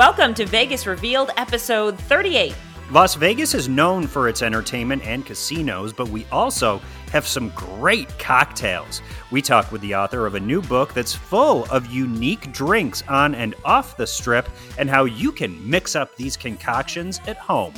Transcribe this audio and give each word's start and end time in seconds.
Welcome 0.00 0.32
to 0.36 0.46
Vegas 0.46 0.86
Revealed, 0.86 1.30
episode 1.36 1.98
38. 1.98 2.56
Las 2.90 3.16
Vegas 3.16 3.52
is 3.52 3.68
known 3.68 4.06
for 4.06 4.30
its 4.30 4.40
entertainment 4.40 5.04
and 5.04 5.26
casinos, 5.26 5.92
but 5.92 6.08
we 6.08 6.24
also 6.32 6.80
have 7.12 7.26
some 7.26 7.50
great 7.50 8.08
cocktails. 8.18 9.02
We 9.30 9.42
talk 9.42 9.70
with 9.70 9.82
the 9.82 9.94
author 9.94 10.24
of 10.24 10.36
a 10.36 10.40
new 10.40 10.62
book 10.62 10.94
that's 10.94 11.14
full 11.14 11.66
of 11.66 11.92
unique 11.92 12.50
drinks 12.50 13.02
on 13.10 13.34
and 13.34 13.54
off 13.62 13.98
the 13.98 14.06
strip 14.06 14.48
and 14.78 14.88
how 14.88 15.04
you 15.04 15.32
can 15.32 15.68
mix 15.68 15.94
up 15.94 16.16
these 16.16 16.34
concoctions 16.34 17.20
at 17.26 17.36
home. 17.36 17.74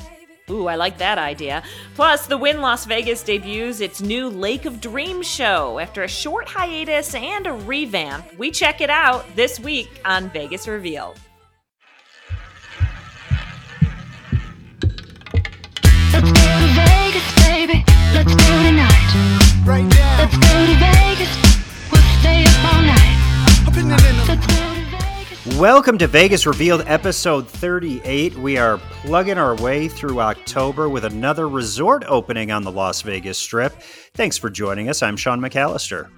Ooh, 0.48 0.68
I 0.68 0.77
like 0.77 0.98
that 0.98 1.18
idea. 1.18 1.64
Plus, 1.96 2.29
the 2.29 2.39
Wynn 2.39 2.61
Las 2.61 2.84
Vegas 2.84 3.25
debuts 3.25 3.80
its 3.80 4.00
new 4.00 4.29
Lake 4.29 4.64
of 4.64 4.80
Dreams 4.80 5.27
show 5.27 5.80
after 5.80 6.04
a 6.04 6.09
short 6.09 6.48
hiatus 6.48 7.16
and 7.16 7.48
a 7.48 7.52
revamp. 7.52 8.39
We 8.39 8.52
check 8.52 8.80
it 8.80 8.91
out 8.91 9.27
this 9.34 9.59
week 9.59 10.00
on 10.04 10.30
Vegas 10.30 10.68
Revealed. 10.68 11.18
Baby. 17.52 17.84
Let's 18.14 18.34
go 18.34 18.62
tonight. 18.62 19.62
Right 19.66 19.84
now, 19.84 20.18
Let's 20.18 20.34
go 20.38 20.54
to 20.64 20.74
Vegas. 20.80 21.32
We'll 21.92 22.00
stay 22.18 22.44
up 22.46 22.64
all 22.64 22.80
night. 22.80 23.66
up 23.68 23.76
in 23.76 23.88
the, 23.88 24.08
in 24.08 24.16
the 24.16 24.25
Let's 24.26 24.46
go 24.46 25.52
to 25.52 25.61
Welcome 25.61 25.98
to 25.98 26.06
Vegas 26.06 26.46
Revealed, 26.46 26.82
episode 26.86 27.46
38. 27.46 28.36
We 28.36 28.56
are 28.56 28.78
plugging 28.78 29.36
our 29.36 29.54
way 29.56 29.86
through 29.86 30.20
October 30.20 30.88
with 30.88 31.04
another 31.04 31.46
resort 31.46 32.05
opening 32.08 32.50
on 32.50 32.62
the 32.62 32.72
Las 32.72 33.02
Vegas 33.02 33.36
Strip. 33.36 33.75
Thanks 34.14 34.39
for 34.39 34.48
joining 34.48 34.89
us. 34.89 35.03
I'm 35.03 35.19
Sean 35.19 35.39
McAllister. 35.39 36.08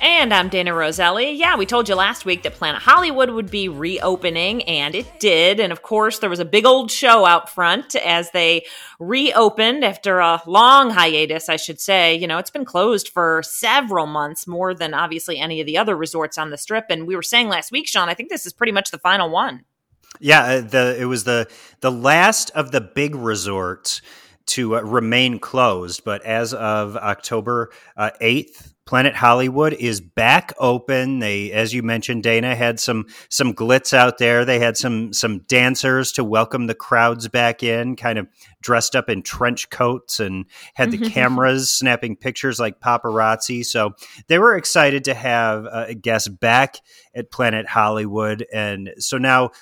And 0.00 0.34
I'm 0.34 0.48
Dana 0.48 0.74
Roselli. 0.74 1.32
Yeah, 1.32 1.56
we 1.56 1.66
told 1.66 1.88
you 1.88 1.94
last 1.94 2.24
week 2.24 2.42
that 2.42 2.54
Planet 2.54 2.82
Hollywood 2.82 3.30
would 3.30 3.50
be 3.50 3.68
reopening, 3.68 4.62
and 4.64 4.94
it 4.94 5.06
did. 5.18 5.60
And 5.60 5.72
of 5.72 5.82
course, 5.82 6.18
there 6.18 6.30
was 6.30 6.40
a 6.40 6.44
big 6.44 6.66
old 6.66 6.90
show 6.90 7.24
out 7.24 7.48
front 7.48 7.94
as 7.96 8.30
they 8.30 8.64
reopened 8.98 9.84
after 9.84 10.18
a 10.18 10.42
long 10.46 10.90
hiatus, 10.90 11.48
I 11.48 11.56
should 11.56 11.80
say. 11.80 12.14
You 12.16 12.26
know, 12.26 12.38
it's 12.38 12.50
been 12.50 12.64
closed 12.64 13.08
for 13.08 13.42
several 13.44 14.06
months, 14.06 14.46
more 14.46 14.74
than 14.74 14.94
obviously 14.94 15.38
any 15.38 15.60
of 15.60 15.66
the 15.66 15.78
other 15.78 15.96
resorts 15.96 16.38
on 16.38 16.50
the 16.50 16.58
strip. 16.58 16.86
And 16.90 17.06
we 17.06 17.16
were 17.16 17.22
saying 17.22 17.48
last 17.48 17.72
week, 17.72 17.86
Sean, 17.86 18.08
I 18.08 18.14
think 18.14 18.28
this 18.28 18.46
is 18.46 18.52
pretty 18.52 18.72
much 18.72 18.90
the 18.90 18.98
final 18.98 19.30
one. 19.30 19.64
Yeah, 20.20 20.42
uh, 20.42 20.60
the 20.60 20.96
it 21.00 21.06
was 21.06 21.24
the 21.24 21.48
the 21.80 21.90
last 21.90 22.50
of 22.50 22.70
the 22.70 22.80
big 22.80 23.14
resorts 23.14 24.00
to 24.46 24.76
uh, 24.76 24.82
remain 24.82 25.38
closed, 25.38 26.04
but 26.04 26.24
as 26.24 26.54
of 26.54 26.96
October 26.96 27.70
uh, 27.96 28.10
eighth. 28.20 28.70
Planet 28.86 29.14
Hollywood 29.14 29.72
is 29.72 30.02
back 30.02 30.52
open. 30.58 31.18
They, 31.18 31.52
as 31.52 31.72
you 31.72 31.82
mentioned, 31.82 32.22
Dana 32.22 32.54
had 32.54 32.78
some 32.78 33.06
some 33.30 33.54
glitz 33.54 33.94
out 33.94 34.18
there. 34.18 34.44
They 34.44 34.58
had 34.58 34.76
some 34.76 35.14
some 35.14 35.38
dancers 35.48 36.12
to 36.12 36.24
welcome 36.24 36.66
the 36.66 36.74
crowds 36.74 37.26
back 37.26 37.62
in, 37.62 37.96
kind 37.96 38.18
of 38.18 38.28
dressed 38.60 38.94
up 38.94 39.08
in 39.08 39.22
trench 39.22 39.70
coats 39.70 40.20
and 40.20 40.44
had 40.74 40.90
the 40.90 40.98
cameras 41.10 41.70
snapping 41.70 42.14
pictures 42.14 42.60
like 42.60 42.78
paparazzi. 42.78 43.64
So 43.64 43.94
they 44.26 44.38
were 44.38 44.54
excited 44.54 45.04
to 45.04 45.14
have 45.14 45.64
uh, 45.64 45.94
guests 45.94 46.28
back 46.28 46.76
at 47.14 47.30
Planet 47.30 47.66
Hollywood, 47.66 48.44
and 48.52 48.92
so 48.98 49.16
now 49.16 49.52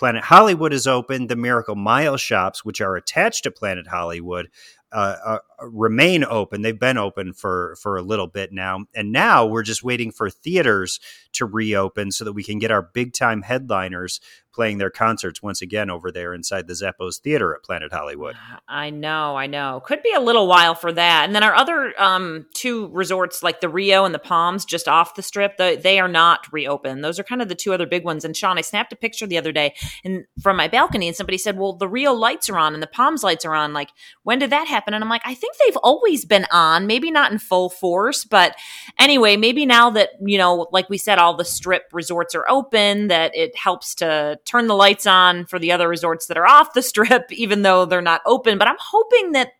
Planet 0.00 0.24
Hollywood 0.24 0.72
is 0.72 0.86
open. 0.86 1.26
The 1.26 1.36
Miracle 1.36 1.74
Mile 1.74 2.16
shops, 2.16 2.64
which 2.64 2.80
are 2.80 2.96
attached 2.96 3.42
to 3.42 3.50
Planet 3.50 3.86
Hollywood, 3.86 4.48
uh, 4.90 5.16
uh, 5.22 5.38
remain 5.60 6.24
open. 6.24 6.62
They've 6.62 6.80
been 6.80 6.96
open 6.96 7.34
for 7.34 7.76
for 7.82 7.98
a 7.98 8.02
little 8.02 8.26
bit 8.26 8.50
now, 8.50 8.86
and 8.94 9.12
now 9.12 9.44
we're 9.44 9.62
just 9.62 9.84
waiting 9.84 10.10
for 10.10 10.30
theaters 10.30 11.00
to 11.32 11.44
reopen 11.44 12.12
so 12.12 12.24
that 12.24 12.32
we 12.32 12.42
can 12.42 12.58
get 12.58 12.70
our 12.70 12.80
big 12.80 13.12
time 13.12 13.42
headliners 13.42 14.22
playing 14.60 14.76
their 14.76 14.90
concerts 14.90 15.42
once 15.42 15.62
again 15.62 15.88
over 15.88 16.12
there 16.12 16.34
inside 16.34 16.66
the 16.66 16.74
Zappos 16.74 17.18
Theater 17.18 17.54
at 17.54 17.62
Planet 17.62 17.90
Hollywood. 17.90 18.36
I 18.68 18.90
know, 18.90 19.34
I 19.34 19.46
know. 19.46 19.80
Could 19.86 20.02
be 20.02 20.12
a 20.12 20.20
little 20.20 20.46
while 20.46 20.74
for 20.74 20.92
that. 20.92 21.24
And 21.24 21.34
then 21.34 21.42
our 21.42 21.54
other 21.54 21.94
um, 21.98 22.44
two 22.52 22.88
resorts, 22.88 23.42
like 23.42 23.62
the 23.62 23.70
Rio 23.70 24.04
and 24.04 24.14
the 24.14 24.18
Palms, 24.18 24.66
just 24.66 24.86
off 24.86 25.14
the 25.14 25.22
strip, 25.22 25.56
the, 25.56 25.80
they 25.82 25.98
are 25.98 26.08
not 26.08 26.40
reopened. 26.52 27.02
Those 27.02 27.18
are 27.18 27.22
kind 27.22 27.40
of 27.40 27.48
the 27.48 27.54
two 27.54 27.72
other 27.72 27.86
big 27.86 28.04
ones. 28.04 28.22
And 28.22 28.36
Sean, 28.36 28.58
I 28.58 28.60
snapped 28.60 28.92
a 28.92 28.96
picture 28.96 29.26
the 29.26 29.38
other 29.38 29.50
day 29.50 29.72
and 30.04 30.24
from 30.42 30.58
my 30.58 30.68
balcony, 30.68 31.08
and 31.08 31.16
somebody 31.16 31.38
said, 31.38 31.58
"Well, 31.58 31.72
the 31.72 31.88
Rio 31.88 32.12
lights 32.12 32.50
are 32.50 32.58
on 32.58 32.74
and 32.74 32.82
the 32.82 32.86
Palms 32.86 33.22
lights 33.22 33.46
are 33.46 33.54
on. 33.54 33.72
Like, 33.72 33.88
when 34.24 34.38
did 34.38 34.50
that 34.50 34.68
happen?" 34.68 34.92
And 34.92 35.02
I'm 35.02 35.08
like, 35.08 35.22
"I 35.24 35.32
think 35.32 35.56
they've 35.56 35.76
always 35.78 36.26
been 36.26 36.44
on. 36.52 36.86
Maybe 36.86 37.10
not 37.10 37.32
in 37.32 37.38
full 37.38 37.70
force, 37.70 38.26
but 38.26 38.56
anyway, 38.98 39.38
maybe 39.38 39.64
now 39.64 39.88
that 39.88 40.10
you 40.20 40.36
know, 40.36 40.68
like 40.70 40.90
we 40.90 40.98
said, 40.98 41.18
all 41.18 41.34
the 41.34 41.46
strip 41.46 41.84
resorts 41.92 42.34
are 42.34 42.48
open, 42.48 43.08
that 43.08 43.34
it 43.34 43.56
helps 43.56 43.94
to 43.96 44.38
turn 44.50 44.66
the 44.66 44.74
lights 44.74 45.06
on 45.06 45.44
for 45.46 45.58
the 45.58 45.72
other 45.72 45.88
resorts 45.88 46.26
that 46.26 46.36
are 46.38 46.46
off 46.46 46.72
the 46.74 46.82
strip, 46.82 47.24
even 47.32 47.62
though 47.62 47.84
they're 47.84 48.02
not 48.02 48.22
open. 48.26 48.58
But 48.58 48.68
I'm 48.68 48.76
hoping 48.78 49.32
that, 49.32 49.52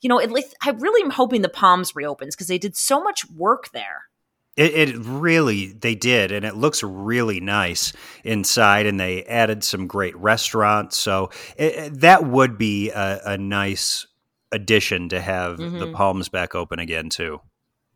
you 0.00 0.08
know, 0.08 0.20
at 0.20 0.30
least 0.32 0.54
I 0.62 0.70
really 0.70 1.02
am 1.02 1.10
hoping 1.10 1.42
the 1.42 1.48
Palms 1.48 1.94
reopens 1.94 2.34
because 2.34 2.48
they 2.48 2.58
did 2.58 2.76
so 2.76 3.02
much 3.02 3.28
work 3.30 3.70
there. 3.72 4.04
It, 4.54 4.74
it 4.90 4.96
really 4.98 5.72
they 5.72 5.94
did, 5.94 6.30
and 6.30 6.44
it 6.44 6.56
looks 6.56 6.82
really 6.82 7.40
nice 7.40 7.94
inside. 8.22 8.84
And 8.84 9.00
they 9.00 9.24
added 9.24 9.64
some 9.64 9.86
great 9.86 10.14
restaurants, 10.16 10.98
so 10.98 11.30
it, 11.56 11.74
it- 11.74 12.00
that 12.00 12.24
would 12.26 12.58
be 12.58 12.90
a, 12.90 13.20
a 13.24 13.38
nice 13.38 14.06
addition 14.52 15.08
to 15.08 15.20
have 15.22 15.56
the 15.56 15.64
Mhm. 15.64 15.94
Palms 15.94 16.28
back 16.28 16.54
open 16.54 16.78
again 16.78 17.08
too. 17.08 17.40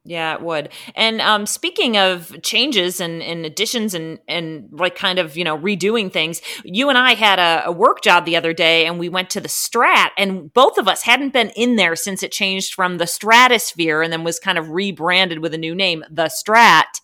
Yeah, 0.08 0.34
it 0.34 0.40
would. 0.40 0.68
And 0.94 1.20
um, 1.20 1.46
speaking 1.46 1.96
of 1.96 2.40
changes 2.42 3.00
and, 3.00 3.20
and 3.24 3.44
additions 3.44 3.92
and 3.92 4.20
and 4.28 4.68
like 4.70 4.94
kind 4.94 5.18
of 5.18 5.36
you 5.36 5.42
know 5.42 5.58
redoing 5.58 6.12
things, 6.12 6.40
you 6.64 6.88
and 6.88 6.96
I 6.96 7.14
had 7.14 7.40
a, 7.40 7.66
a 7.66 7.72
work 7.72 8.02
job 8.02 8.24
the 8.24 8.36
other 8.36 8.52
day, 8.52 8.86
and 8.86 9.00
we 9.00 9.08
went 9.08 9.30
to 9.30 9.40
the 9.40 9.48
Strat, 9.48 10.10
and 10.16 10.52
both 10.54 10.78
of 10.78 10.86
us 10.86 11.02
hadn't 11.02 11.32
been 11.32 11.50
in 11.56 11.74
there 11.74 11.96
since 11.96 12.22
it 12.22 12.30
changed 12.30 12.72
from 12.72 12.98
the 12.98 13.06
Stratosphere 13.06 14.00
and 14.00 14.12
then 14.12 14.22
was 14.22 14.38
kind 14.38 14.58
of 14.58 14.70
rebranded 14.70 15.40
with 15.40 15.52
a 15.54 15.58
new 15.58 15.74
name, 15.74 16.04
the 16.08 16.26
Strat, 16.26 17.00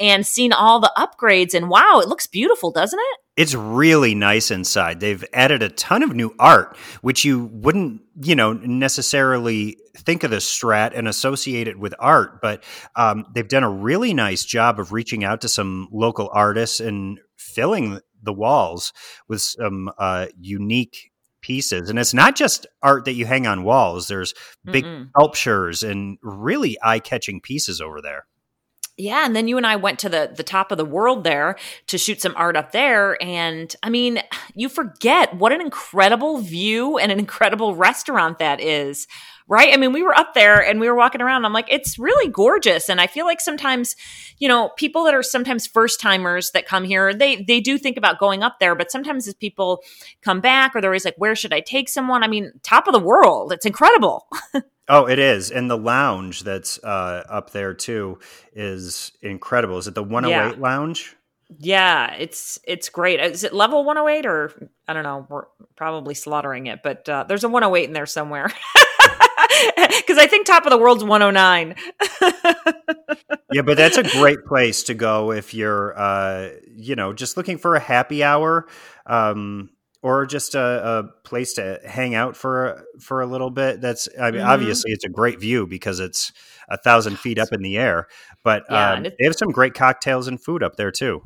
and 0.00 0.26
seen 0.26 0.54
all 0.54 0.80
the 0.80 0.92
upgrades. 0.96 1.52
And 1.52 1.68
wow, 1.68 2.00
it 2.02 2.08
looks 2.08 2.26
beautiful, 2.26 2.70
doesn't 2.70 2.98
it? 2.98 3.25
It's 3.36 3.54
really 3.54 4.14
nice 4.14 4.50
inside. 4.50 5.00
They've 5.00 5.24
added 5.34 5.62
a 5.62 5.68
ton 5.68 6.02
of 6.02 6.14
new 6.14 6.34
art, 6.38 6.76
which 7.02 7.22
you 7.22 7.50
wouldn't, 7.52 8.00
you 8.22 8.34
know, 8.34 8.54
necessarily 8.54 9.76
think 9.94 10.24
of 10.24 10.30
the 10.30 10.38
Strat 10.38 10.92
and 10.96 11.06
associate 11.06 11.68
it 11.68 11.78
with 11.78 11.94
art, 11.98 12.40
but 12.40 12.64
um, 12.94 13.26
they've 13.34 13.46
done 13.46 13.62
a 13.62 13.70
really 13.70 14.14
nice 14.14 14.44
job 14.44 14.80
of 14.80 14.92
reaching 14.92 15.22
out 15.22 15.42
to 15.42 15.48
some 15.48 15.88
local 15.92 16.30
artists 16.32 16.80
and 16.80 17.20
filling 17.36 18.00
the 18.22 18.32
walls 18.32 18.94
with 19.28 19.42
some 19.42 19.90
uh, 19.98 20.26
unique 20.40 21.12
pieces. 21.42 21.90
And 21.90 21.98
it's 21.98 22.14
not 22.14 22.36
just 22.36 22.66
art 22.82 23.04
that 23.04 23.12
you 23.12 23.26
hang 23.26 23.46
on 23.46 23.64
walls. 23.64 24.08
There's 24.08 24.34
big 24.64 24.84
Mm-mm. 24.84 25.10
sculptures 25.10 25.82
and 25.82 26.18
really 26.22 26.76
eye-catching 26.82 27.40
pieces 27.42 27.80
over 27.80 28.00
there. 28.00 28.26
Yeah, 28.98 29.26
and 29.26 29.36
then 29.36 29.46
you 29.46 29.58
and 29.58 29.66
I 29.66 29.76
went 29.76 29.98
to 30.00 30.08
the 30.08 30.32
the 30.34 30.42
top 30.42 30.72
of 30.72 30.78
the 30.78 30.84
world 30.84 31.22
there 31.22 31.56
to 31.88 31.98
shoot 31.98 32.22
some 32.22 32.32
art 32.34 32.56
up 32.56 32.72
there 32.72 33.22
and 33.22 33.74
I 33.82 33.90
mean, 33.90 34.20
you 34.54 34.70
forget 34.70 35.34
what 35.36 35.52
an 35.52 35.60
incredible 35.60 36.38
view 36.38 36.96
and 36.96 37.12
an 37.12 37.18
incredible 37.18 37.74
restaurant 37.74 38.38
that 38.38 38.60
is. 38.60 39.06
Right? 39.48 39.72
I 39.72 39.76
mean, 39.76 39.92
we 39.92 40.02
were 40.02 40.16
up 40.16 40.34
there 40.34 40.60
and 40.64 40.80
we 40.80 40.88
were 40.88 40.96
walking 40.96 41.20
around. 41.20 41.44
I'm 41.44 41.52
like, 41.52 41.68
it's 41.70 42.00
really 42.00 42.28
gorgeous. 42.28 42.88
And 42.88 43.00
I 43.00 43.06
feel 43.06 43.26
like 43.26 43.40
sometimes, 43.40 43.94
you 44.38 44.48
know, 44.48 44.70
people 44.76 45.04
that 45.04 45.14
are 45.14 45.22
sometimes 45.22 45.68
first 45.68 46.00
timers 46.00 46.50
that 46.50 46.66
come 46.66 46.82
here, 46.82 47.14
they 47.14 47.44
they 47.44 47.60
do 47.60 47.78
think 47.78 47.96
about 47.96 48.18
going 48.18 48.42
up 48.42 48.56
there, 48.60 48.74
but 48.74 48.90
sometimes 48.90 49.28
as 49.28 49.34
people 49.34 49.82
come 50.22 50.40
back 50.40 50.74
or 50.74 50.80
they're 50.80 50.90
always 50.90 51.04
like, 51.04 51.14
where 51.18 51.36
should 51.36 51.52
I 51.52 51.60
take 51.60 51.88
someone? 51.88 52.24
I 52.24 52.28
mean, 52.28 52.50
top 52.62 52.88
of 52.88 52.92
the 52.94 52.98
world. 52.98 53.52
It's 53.52 53.66
incredible. 53.66 54.26
Oh, 54.88 55.06
it 55.06 55.18
is. 55.18 55.50
And 55.50 55.70
the 55.70 55.76
lounge 55.76 56.42
that's 56.42 56.78
uh, 56.82 57.24
up 57.28 57.50
there 57.50 57.74
too 57.74 58.18
is 58.54 59.12
incredible. 59.20 59.78
Is 59.78 59.88
it 59.88 59.94
the 59.94 60.02
108 60.02 60.60
lounge? 60.60 61.16
Yeah, 61.58 62.12
it's 62.14 62.58
it's 62.64 62.88
great. 62.88 63.20
Is 63.20 63.44
it 63.44 63.52
level 63.52 63.84
108 63.84 64.26
or 64.26 64.68
I 64.88 64.92
don't 64.92 65.04
know, 65.04 65.26
we're 65.28 65.44
probably 65.76 66.14
slaughtering 66.14 66.66
it, 66.66 66.82
but 66.82 67.08
uh, 67.08 67.24
there's 67.28 67.44
a 67.44 67.48
108 67.48 67.84
in 67.84 67.92
there 67.92 68.06
somewhere. 68.06 68.48
Cuz 70.06 70.18
I 70.18 70.26
think 70.28 70.46
top 70.46 70.66
of 70.66 70.70
the 70.70 70.78
world's 70.78 71.04
109. 71.04 71.74
Yeah, 73.52 73.62
but 73.62 73.76
that's 73.76 73.96
a 73.96 74.02
great 74.02 74.44
place 74.44 74.82
to 74.84 74.94
go 74.94 75.30
if 75.30 75.54
you're, 75.54 75.96
uh, 75.98 76.50
you 76.76 76.96
know, 76.96 77.12
just 77.12 77.36
looking 77.36 77.58
for 77.58 77.76
a 77.76 77.80
happy 77.80 78.24
hour, 78.24 78.66
um, 79.06 79.70
or 80.06 80.24
just 80.24 80.54
a, 80.54 80.60
a 80.88 81.02
place 81.24 81.54
to 81.54 81.80
hang 81.84 82.14
out 82.14 82.36
for 82.36 82.84
for 83.00 83.20
a 83.22 83.26
little 83.26 83.50
bit. 83.50 83.80
That's, 83.80 84.08
I 84.20 84.30
mean, 84.30 84.40
Mhm. 84.40 84.46
obviously 84.46 84.92
it's 84.92 85.04
a 85.04 85.08
great 85.08 85.40
view 85.40 85.66
because 85.66 85.98
it's 85.98 86.32
a 86.68 86.76
thousand 86.76 87.18
feet 87.18 87.40
up 87.40 87.48
in 87.52 87.60
the 87.60 87.76
air. 87.76 88.06
But 88.44 88.62
Yeah, 88.70 88.92
um, 88.92 89.02
they 89.02 89.24
have 89.24 89.34
some 89.34 89.50
great 89.50 89.74
cocktails 89.74 90.28
and 90.28 90.40
food 90.40 90.62
up 90.62 90.76
there 90.76 90.92
too. 90.92 91.22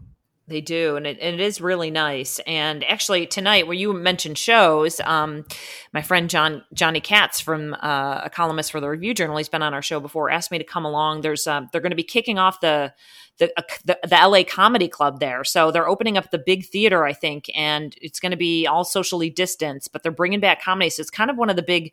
They 0.48 0.62
do, 0.62 0.96
and 0.96 1.06
it, 1.06 1.18
and 1.20 1.34
it 1.34 1.40
is 1.40 1.60
really 1.60 1.90
nice. 1.90 2.40
And 2.46 2.82
actually, 2.84 3.26
tonight, 3.26 3.66
where 3.66 3.76
you 3.76 3.92
mentioned 3.92 4.36
shows, 4.38 4.98
um, 5.04 5.44
my 5.92 6.00
friend 6.02 6.28
John 6.30 6.64
Johnny 6.72 7.00
Kats 7.00 7.38
from 7.38 7.74
uh, 7.74 8.22
a 8.24 8.30
columnist 8.30 8.72
for 8.72 8.80
the 8.80 8.88
Review 8.88 9.12
Journal, 9.14 9.36
he's 9.36 9.50
been 9.50 9.62
on 9.62 9.74
our 9.74 9.82
show 9.82 10.00
before, 10.00 10.30
asked 10.30 10.50
me 10.50 10.58
to 10.58 10.64
come 10.64 10.86
along. 10.86 11.20
There's 11.20 11.46
um, 11.46 11.68
they're 11.70 11.82
going 11.82 11.92
to 11.92 11.96
be 11.96 12.02
kicking 12.02 12.38
off 12.38 12.60
the 12.60 12.92
the, 13.40 13.52
uh, 13.56 13.62
the 13.84 13.98
the 14.04 14.16
LA 14.16 14.44
Comedy 14.44 14.86
Club 14.86 15.18
there, 15.18 15.42
so 15.42 15.72
they're 15.72 15.88
opening 15.88 16.16
up 16.16 16.30
the 16.30 16.38
big 16.38 16.66
theater, 16.66 17.04
I 17.04 17.12
think, 17.12 17.50
and 17.56 17.94
it's 18.00 18.20
going 18.20 18.30
to 18.30 18.36
be 18.36 18.66
all 18.66 18.84
socially 18.84 19.30
distanced, 19.30 19.92
but 19.92 20.04
they're 20.04 20.12
bringing 20.12 20.40
back 20.40 20.62
comedy. 20.62 20.90
So 20.90 21.00
it's 21.00 21.10
kind 21.10 21.30
of 21.30 21.36
one 21.36 21.50
of 21.50 21.56
the 21.56 21.62
big 21.62 21.92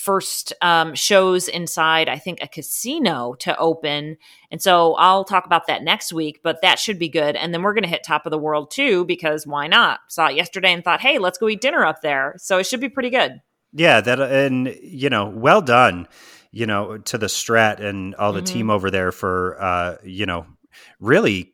first 0.00 0.54
um, 0.62 0.94
shows 0.94 1.46
inside, 1.46 2.08
I 2.08 2.16
think, 2.16 2.42
a 2.42 2.48
casino 2.48 3.34
to 3.40 3.56
open. 3.58 4.16
And 4.50 4.60
so 4.60 4.94
I'll 4.94 5.24
talk 5.24 5.44
about 5.44 5.66
that 5.66 5.82
next 5.82 6.10
week, 6.10 6.40
but 6.42 6.62
that 6.62 6.78
should 6.78 6.98
be 6.98 7.10
good. 7.10 7.36
And 7.36 7.52
then 7.52 7.62
we're 7.62 7.74
going 7.74 7.84
to 7.84 7.88
hit 7.88 8.02
Top 8.02 8.24
of 8.24 8.30
the 8.30 8.38
World 8.38 8.70
too, 8.70 9.04
because 9.04 9.46
why 9.46 9.66
not? 9.66 10.00
Saw 10.08 10.28
it 10.28 10.36
yesterday 10.36 10.72
and 10.72 10.82
thought, 10.82 11.02
hey, 11.02 11.18
let's 11.18 11.36
go 11.36 11.50
eat 11.50 11.60
dinner 11.60 11.84
up 11.84 12.00
there. 12.00 12.34
So 12.38 12.56
it 12.56 12.66
should 12.66 12.80
be 12.80 12.88
pretty 12.88 13.10
good. 13.10 13.42
Yeah, 13.72 14.00
that 14.00 14.20
and 14.20 14.74
you 14.82 15.10
know, 15.10 15.28
well 15.28 15.60
done, 15.60 16.08
you 16.50 16.66
know, 16.66 16.98
to 16.98 17.18
the 17.18 17.26
Strat 17.26 17.78
and 17.80 18.14
all 18.14 18.32
the 18.32 18.40
mm-hmm. 18.40 18.54
team 18.54 18.70
over 18.70 18.90
there 18.90 19.12
for 19.12 19.62
uh, 19.62 19.96
you 20.02 20.26
know, 20.26 20.46
really 20.98 21.52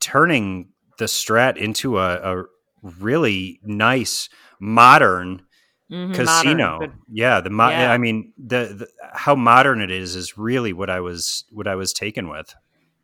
turning 0.00 0.68
the 0.98 1.04
Strat 1.06 1.56
into 1.56 1.98
a, 1.98 2.40
a 2.40 2.44
really 2.82 3.60
nice 3.62 4.28
modern 4.60 5.42
Mm-hmm, 5.90 6.12
casino. 6.12 6.80
modern, 6.80 6.98
yeah 7.10 7.40
the 7.40 7.48
mo- 7.48 7.70
yeah. 7.70 7.90
i 7.90 7.96
mean 7.96 8.34
the, 8.36 8.74
the, 8.78 8.88
how 9.14 9.34
modern 9.34 9.80
it 9.80 9.90
is 9.90 10.16
is 10.16 10.36
really 10.36 10.74
what 10.74 10.90
i 10.90 11.00
was 11.00 11.44
what 11.50 11.66
i 11.66 11.74
was 11.76 11.94
taken 11.94 12.28
with 12.28 12.54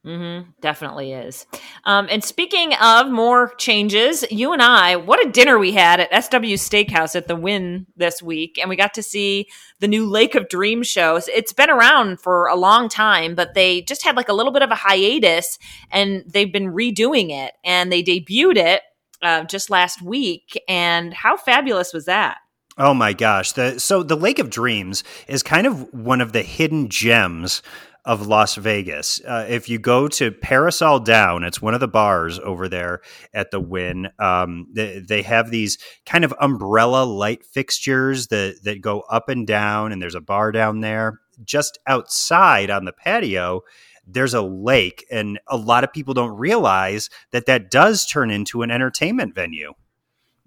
Mm-hmm, 0.04 0.50
definitely 0.60 1.12
is. 1.12 1.46
Um, 1.84 2.08
and 2.10 2.22
speaking 2.22 2.74
of 2.74 3.10
more 3.10 3.54
changes, 3.54 4.22
you 4.30 4.52
and 4.52 4.60
I, 4.60 4.96
what 4.96 5.24
a 5.24 5.30
dinner 5.30 5.58
we 5.58 5.72
had 5.72 5.98
at 5.98 6.24
SW 6.24 6.60
Steakhouse 6.60 7.16
at 7.16 7.26
the 7.26 7.36
Wynn 7.36 7.86
this 7.96 8.22
week, 8.22 8.58
and 8.58 8.68
we 8.68 8.76
got 8.76 8.92
to 8.94 9.02
see 9.02 9.48
the 9.80 9.88
new 9.88 10.06
Lake 10.06 10.34
of 10.34 10.50
Dreams 10.50 10.88
show. 10.88 11.18
It's 11.26 11.54
been 11.54 11.70
around 11.70 12.20
for 12.20 12.48
a 12.48 12.54
long 12.54 12.90
time, 12.90 13.34
but 13.34 13.54
they 13.54 13.80
just 13.80 14.04
had 14.04 14.14
like 14.14 14.28
a 14.28 14.34
little 14.34 14.52
bit 14.52 14.62
of 14.62 14.70
a 14.70 14.74
hiatus, 14.74 15.58
and 15.90 16.22
they've 16.26 16.52
been 16.52 16.74
redoing 16.74 17.30
it, 17.30 17.54
and 17.64 17.90
they 17.90 18.02
debuted 18.02 18.58
it 18.58 18.82
uh, 19.22 19.44
just 19.44 19.70
last 19.70 20.02
week. 20.02 20.62
And 20.68 21.14
how 21.14 21.38
fabulous 21.38 21.94
was 21.94 22.04
that? 22.04 22.38
Oh 22.76 22.92
my 22.92 23.12
gosh. 23.12 23.52
The 23.52 23.78
so 23.78 24.02
the 24.02 24.16
Lake 24.16 24.38
of 24.38 24.50
Dreams 24.50 25.04
is 25.28 25.42
kind 25.42 25.66
of 25.66 25.94
one 25.94 26.20
of 26.20 26.32
the 26.32 26.42
hidden 26.42 26.88
gems 26.88 27.62
of 28.04 28.26
Las 28.26 28.56
Vegas. 28.56 29.20
Uh, 29.24 29.46
if 29.48 29.68
you 29.68 29.78
go 29.78 30.08
to 30.08 30.30
Parasol 30.30 31.00
Down, 31.00 31.42
it's 31.42 31.62
one 31.62 31.74
of 31.74 31.80
the 31.80 31.88
bars 31.88 32.38
over 32.38 32.68
there 32.68 33.00
at 33.32 33.50
the 33.50 33.60
Wynn. 33.60 34.10
Um, 34.18 34.66
they, 34.72 35.00
they, 35.00 35.22
have 35.22 35.50
these 35.50 35.78
kind 36.04 36.24
of 36.24 36.34
umbrella 36.38 37.04
light 37.04 37.44
fixtures 37.46 38.26
that 38.26 38.56
that 38.64 38.82
go 38.82 39.00
up 39.10 39.28
and 39.28 39.46
down, 39.46 39.92
and 39.92 40.02
there's 40.02 40.14
a 40.14 40.20
bar 40.20 40.52
down 40.52 40.80
there. 40.80 41.20
Just 41.44 41.78
outside 41.86 42.70
on 42.70 42.84
the 42.84 42.92
patio, 42.92 43.62
there's 44.06 44.34
a 44.34 44.42
lake, 44.42 45.06
and 45.10 45.40
a 45.46 45.56
lot 45.56 45.84
of 45.84 45.92
people 45.92 46.14
don't 46.14 46.36
realize 46.36 47.08
that 47.32 47.46
that 47.46 47.70
does 47.70 48.06
turn 48.06 48.30
into 48.30 48.62
an 48.62 48.70
entertainment 48.70 49.34
venue. 49.34 49.72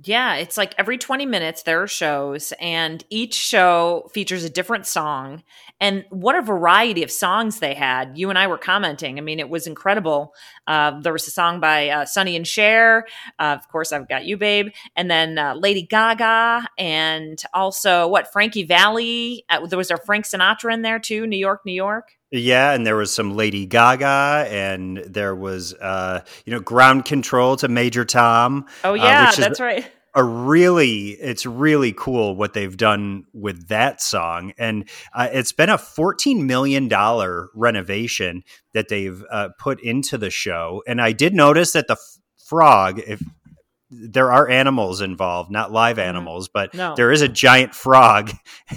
Yeah, 0.04 0.36
it's 0.36 0.58
like 0.58 0.76
every 0.78 1.00
20 1.00 1.26
minutes 1.26 1.64
there 1.64 1.82
are 1.82 1.88
shows, 1.88 2.54
and 2.60 3.04
each 3.10 3.34
show 3.34 4.08
features 4.14 4.44
a 4.44 4.50
different 4.50 4.86
song. 4.86 5.42
And 5.82 6.06
what 6.12 6.36
a 6.36 6.44
variety 6.44 7.02
of 7.02 7.10
songs 7.10 7.60
they 7.60 7.74
had. 7.74 8.16
You 8.16 8.30
and 8.30 8.38
I 8.38 8.46
were 8.46 8.60
commenting. 8.60 9.18
I 9.18 9.22
mean, 9.22 9.40
it 9.40 9.50
was 9.50 9.66
incredible. 9.66 10.36
Uh, 10.68 11.00
there 11.02 11.14
was 11.14 11.28
a 11.28 11.32
song 11.32 11.60
by 11.60 11.90
uh, 11.90 12.06
Sonny 12.06 12.36
and 12.36 12.48
Cher. 12.48 13.08
Uh, 13.40 13.58
of 13.60 13.68
course, 13.70 13.92
I've 13.92 14.08
Got 14.08 14.26
You, 14.26 14.38
Babe. 14.38 14.68
And 14.96 15.10
then 15.10 15.40
uh, 15.40 15.56
Lady 15.56 15.82
Gaga, 15.82 16.68
and 16.78 17.42
also 17.52 18.08
what, 18.08 18.32
Frankie 18.32 18.64
Valli. 18.66 19.46
Uh, 19.50 19.66
there 19.66 19.80
was 19.80 19.90
our 19.90 19.98
Frank 19.98 20.26
Sinatra 20.26 20.74
in 20.76 20.84
there 20.84 21.00
too, 21.00 21.26
New 21.26 21.38
York, 21.38 21.62
New 21.66 21.74
York. 21.74 22.17
Yeah, 22.30 22.74
and 22.74 22.86
there 22.86 22.98
was 22.98 23.14
some 23.14 23.36
Lady 23.36 23.66
Gaga, 23.66 24.48
and 24.50 24.98
there 24.98 25.34
was, 25.34 25.74
uh, 25.76 26.22
you 26.46 26.52
know, 26.52 26.60
ground 26.60 27.06
control 27.06 27.56
to 27.58 27.70
Major 27.70 28.04
Tom. 28.04 28.66
Oh 28.84 28.96
yeah, 28.96 29.32
uh, 29.32 29.36
that's 29.36 29.62
right. 29.62 29.90
A 30.14 30.24
really, 30.24 31.12
it's 31.12 31.46
really 31.46 31.94
cool 31.94 32.36
what 32.36 32.54
they've 32.54 32.76
done 32.76 33.26
with 33.34 33.68
that 33.70 34.02
song, 34.02 34.52
and 34.58 34.90
uh, 35.14 35.30
it's 35.32 35.54
been 35.54 35.70
a 35.70 35.78
fourteen 35.78 36.48
million 36.48 36.90
dollar 36.90 37.50
renovation 37.54 38.44
that 38.74 38.90
they've 38.90 39.24
uh, 39.32 39.50
put 39.58 39.82
into 39.82 40.18
the 40.18 40.30
show. 40.30 40.84
And 40.86 41.00
I 41.00 41.14
did 41.14 41.34
notice 41.34 41.72
that 41.74 41.88
the 41.88 41.98
frog, 42.46 43.00
if 43.00 43.22
there 43.90 44.32
are 44.32 44.50
animals 44.50 45.02
involved, 45.02 45.52
not 45.52 45.72
live 45.72 45.98
mm-hmm. 45.98 46.10
animals, 46.10 46.50
but 46.50 46.74
no. 46.74 46.96
there 46.96 47.12
is 47.12 47.22
a 47.22 47.28
giant 47.28 47.74
frog 47.74 48.32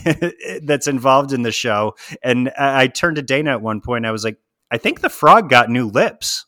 that's 0.62 0.86
involved 0.86 1.32
in 1.32 1.42
the 1.42 1.52
show. 1.52 1.94
And 2.22 2.50
I, 2.58 2.82
I 2.82 2.86
turned 2.86 3.16
to 3.16 3.22
Dana 3.22 3.52
at 3.52 3.62
one 3.62 3.80
point. 3.80 4.06
I 4.06 4.12
was 4.12 4.24
like, 4.24 4.38
I 4.70 4.78
think 4.78 5.00
the 5.00 5.10
frog 5.10 5.50
got 5.50 5.68
new 5.68 5.88
lips. 5.88 6.46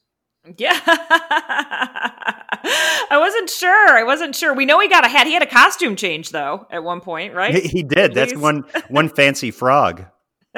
Yeah. 0.57 0.79
I 3.11 3.19
wasn't 3.19 3.51
sure. 3.51 3.97
I 3.97 4.03
wasn't 4.05 4.35
sure. 4.35 4.55
We 4.55 4.65
know 4.65 4.81
he 4.81 4.89
got 4.89 5.05
a 5.05 5.09
hat. 5.09 5.27
He 5.27 5.35
had 5.35 5.43
a 5.43 5.47
costume 5.47 5.97
change 5.97 6.31
though 6.31 6.67
at 6.71 6.83
one 6.83 7.01
point, 7.01 7.35
right? 7.35 7.55
He, 7.55 7.61
he 7.69 7.83
did. 7.83 8.15
That's 8.15 8.35
one 8.35 8.65
one 8.89 9.09
fancy 9.09 9.51
frog. 9.51 10.07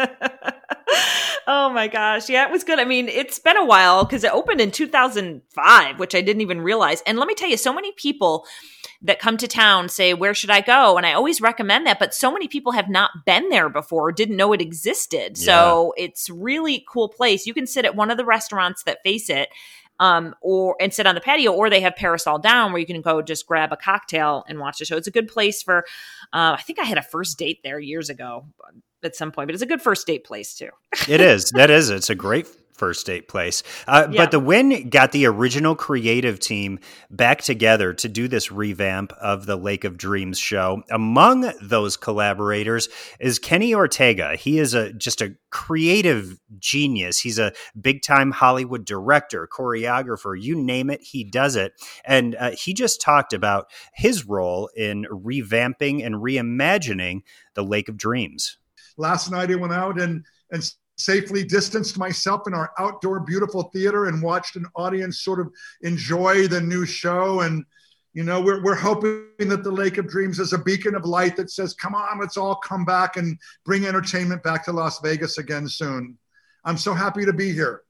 oh 1.46 1.70
my 1.70 1.88
gosh. 1.88 2.28
Yeah, 2.28 2.46
it 2.46 2.50
was 2.50 2.64
good. 2.64 2.78
I 2.78 2.84
mean, 2.84 3.08
it's 3.08 3.38
been 3.38 3.56
a 3.56 3.64
while 3.64 4.04
because 4.04 4.24
it 4.24 4.32
opened 4.32 4.60
in 4.60 4.70
2005, 4.70 5.98
which 5.98 6.14
I 6.14 6.20
didn't 6.20 6.42
even 6.42 6.60
realize. 6.60 7.02
And 7.06 7.18
let 7.18 7.28
me 7.28 7.34
tell 7.34 7.48
you, 7.48 7.56
so 7.56 7.72
many 7.72 7.92
people 7.92 8.46
that 9.02 9.18
come 9.18 9.36
to 9.36 9.48
town 9.48 9.88
say, 9.88 10.14
Where 10.14 10.34
should 10.34 10.50
I 10.50 10.60
go? 10.60 10.96
And 10.96 11.06
I 11.06 11.12
always 11.12 11.40
recommend 11.40 11.86
that, 11.86 11.98
but 11.98 12.14
so 12.14 12.32
many 12.32 12.48
people 12.48 12.72
have 12.72 12.88
not 12.88 13.10
been 13.26 13.48
there 13.50 13.68
before, 13.68 14.12
didn't 14.12 14.36
know 14.36 14.52
it 14.52 14.60
existed. 14.60 15.36
Yeah. 15.36 15.44
So 15.44 15.94
it's 15.96 16.30
really 16.30 16.84
cool 16.88 17.08
place. 17.08 17.46
You 17.46 17.54
can 17.54 17.66
sit 17.66 17.84
at 17.84 17.96
one 17.96 18.10
of 18.10 18.16
the 18.16 18.24
restaurants 18.24 18.82
that 18.84 19.02
face 19.02 19.28
it 19.28 19.48
um, 20.00 20.34
or 20.40 20.76
and 20.80 20.92
sit 20.92 21.06
on 21.06 21.14
the 21.14 21.20
patio, 21.20 21.52
or 21.52 21.70
they 21.70 21.80
have 21.80 21.96
Parasol 21.96 22.38
Down 22.38 22.72
where 22.72 22.80
you 22.80 22.86
can 22.86 23.00
go 23.00 23.22
just 23.22 23.46
grab 23.46 23.72
a 23.72 23.76
cocktail 23.76 24.44
and 24.48 24.58
watch 24.58 24.78
the 24.78 24.84
show. 24.84 24.96
It's 24.96 25.06
a 25.06 25.12
good 25.12 25.28
place 25.28 25.62
for. 25.62 25.84
Uh, 26.32 26.56
I 26.58 26.62
think 26.62 26.78
I 26.78 26.84
had 26.84 26.98
a 26.98 27.02
first 27.02 27.38
date 27.38 27.60
there 27.62 27.78
years 27.78 28.10
ago 28.10 28.46
at 29.04 29.16
some 29.16 29.32
point, 29.32 29.48
but 29.48 29.54
it's 29.54 29.62
a 29.62 29.66
good 29.66 29.82
first 29.82 30.06
date 30.06 30.24
place 30.24 30.54
too. 30.54 30.70
it 31.08 31.20
is. 31.20 31.50
That 31.50 31.70
is. 31.70 31.90
It's 31.90 32.10
a 32.10 32.14
great 32.14 32.46
first 32.74 33.06
date 33.06 33.28
place. 33.28 33.62
Uh, 33.86 34.08
yeah. 34.10 34.22
But 34.22 34.30
the 34.30 34.40
Wynn 34.40 34.88
got 34.90 35.12
the 35.12 35.26
original 35.26 35.74
creative 35.76 36.40
team 36.40 36.80
back 37.10 37.40
together 37.40 37.94
to 37.94 38.08
do 38.08 38.28
this 38.28 38.50
revamp 38.50 39.12
of 39.12 39.46
the 39.46 39.56
Lake 39.56 39.84
of 39.84 39.96
Dreams 39.96 40.38
show. 40.38 40.82
Among 40.90 41.52
those 41.62 41.96
collaborators 41.96 42.88
is 43.20 43.38
Kenny 43.38 43.74
Ortega. 43.74 44.36
He 44.36 44.58
is 44.58 44.74
a 44.74 44.92
just 44.92 45.22
a 45.22 45.34
creative 45.50 46.38
genius. 46.58 47.20
He's 47.20 47.38
a 47.38 47.52
big 47.80 48.02
time 48.02 48.32
Hollywood 48.32 48.84
director, 48.84 49.48
choreographer, 49.50 50.40
you 50.40 50.56
name 50.56 50.90
it, 50.90 51.00
he 51.00 51.22
does 51.22 51.54
it. 51.56 51.72
And 52.04 52.34
uh, 52.34 52.50
he 52.50 52.74
just 52.74 53.00
talked 53.00 53.32
about 53.32 53.70
his 53.94 54.26
role 54.26 54.68
in 54.76 55.06
revamping 55.10 56.04
and 56.04 56.16
reimagining 56.16 57.20
the 57.54 57.62
Lake 57.62 57.88
of 57.88 57.96
Dreams. 57.96 58.58
Last 58.96 59.30
night 59.30 59.50
I 59.50 59.56
went 59.56 59.72
out 59.72 60.00
and 60.00 60.24
and 60.50 60.62
safely 60.96 61.44
distanced 61.44 61.98
myself 61.98 62.42
in 62.46 62.54
our 62.54 62.70
outdoor 62.78 63.20
beautiful 63.20 63.64
theater 63.74 64.06
and 64.06 64.22
watched 64.22 64.54
an 64.56 64.66
audience 64.76 65.22
sort 65.22 65.40
of 65.40 65.52
enjoy 65.82 66.46
the 66.46 66.60
new 66.60 66.86
show. 66.86 67.40
And 67.40 67.64
you 68.12 68.22
know 68.22 68.40
we're, 68.40 68.62
we're 68.62 68.76
hoping 68.76 69.26
that 69.38 69.64
the 69.64 69.70
lake 69.70 69.98
of 69.98 70.08
dreams 70.08 70.38
is 70.38 70.52
a 70.52 70.58
beacon 70.58 70.94
of 70.94 71.04
light 71.04 71.36
that 71.36 71.50
says 71.50 71.74
come 71.74 71.94
on 71.94 72.20
let's 72.20 72.36
all 72.36 72.54
come 72.56 72.84
back 72.84 73.16
and 73.16 73.36
bring 73.64 73.86
entertainment 73.86 74.42
back 74.42 74.64
to 74.64 74.72
las 74.72 75.00
vegas 75.00 75.38
again 75.38 75.68
soon. 75.68 76.16
I'm 76.64 76.78
so 76.78 76.94
happy 76.94 77.24
to 77.24 77.32
be 77.32 77.52
here 77.52 77.83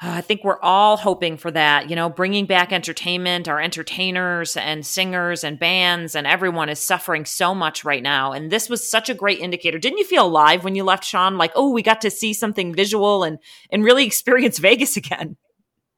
Uh, 0.00 0.10
I 0.10 0.20
think 0.20 0.44
we're 0.44 0.60
all 0.60 0.96
hoping 0.96 1.36
for 1.36 1.50
that, 1.50 1.90
you 1.90 1.96
know, 1.96 2.08
bringing 2.08 2.46
back 2.46 2.72
entertainment. 2.72 3.48
Our 3.48 3.60
entertainers 3.60 4.56
and 4.56 4.86
singers 4.86 5.42
and 5.42 5.58
bands 5.58 6.14
and 6.14 6.24
everyone 6.24 6.68
is 6.68 6.78
suffering 6.78 7.24
so 7.24 7.52
much 7.52 7.84
right 7.84 8.02
now. 8.02 8.32
And 8.32 8.50
this 8.50 8.68
was 8.68 8.88
such 8.88 9.08
a 9.08 9.14
great 9.14 9.40
indicator. 9.40 9.78
Didn't 9.78 9.98
you 9.98 10.04
feel 10.04 10.26
alive 10.26 10.62
when 10.62 10.76
you 10.76 10.84
left, 10.84 11.04
Sean? 11.04 11.36
Like, 11.36 11.50
oh, 11.56 11.72
we 11.72 11.82
got 11.82 12.00
to 12.02 12.10
see 12.10 12.32
something 12.32 12.72
visual 12.74 13.24
and 13.24 13.38
and 13.70 13.82
really 13.82 14.06
experience 14.06 14.58
Vegas 14.58 14.96
again. 14.96 15.36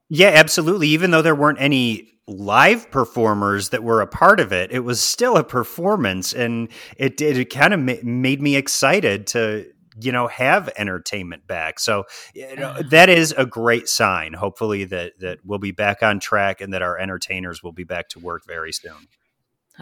Yeah, 0.08 0.30
absolutely. 0.30 0.88
Even 0.88 1.10
though 1.10 1.22
there 1.22 1.34
weren't 1.34 1.60
any 1.60 2.08
live 2.26 2.90
performers 2.90 3.68
that 3.68 3.82
were 3.82 4.00
a 4.00 4.06
part 4.06 4.40
of 4.40 4.50
it, 4.50 4.72
it 4.72 4.80
was 4.80 5.00
still 5.00 5.36
a 5.36 5.44
performance, 5.44 6.32
and 6.32 6.68
it 6.96 7.20
it, 7.20 7.36
it 7.36 7.50
kind 7.50 7.74
of 7.74 7.80
ma- 7.80 8.02
made 8.02 8.40
me 8.40 8.56
excited 8.56 9.26
to 9.28 9.66
you 10.00 10.12
know 10.12 10.28
have 10.28 10.70
entertainment 10.76 11.46
back. 11.46 11.78
So 11.78 12.04
you 12.34 12.56
know, 12.56 12.80
that 12.82 13.08
is 13.08 13.34
a 13.36 13.46
great 13.46 13.88
sign 13.88 14.32
hopefully 14.32 14.84
that 14.84 15.18
that 15.20 15.38
we'll 15.44 15.58
be 15.58 15.72
back 15.72 16.02
on 16.02 16.20
track 16.20 16.60
and 16.60 16.72
that 16.72 16.82
our 16.82 16.98
entertainers 16.98 17.62
will 17.62 17.72
be 17.72 17.84
back 17.84 18.08
to 18.10 18.18
work 18.18 18.42
very 18.46 18.72
soon 18.72 19.08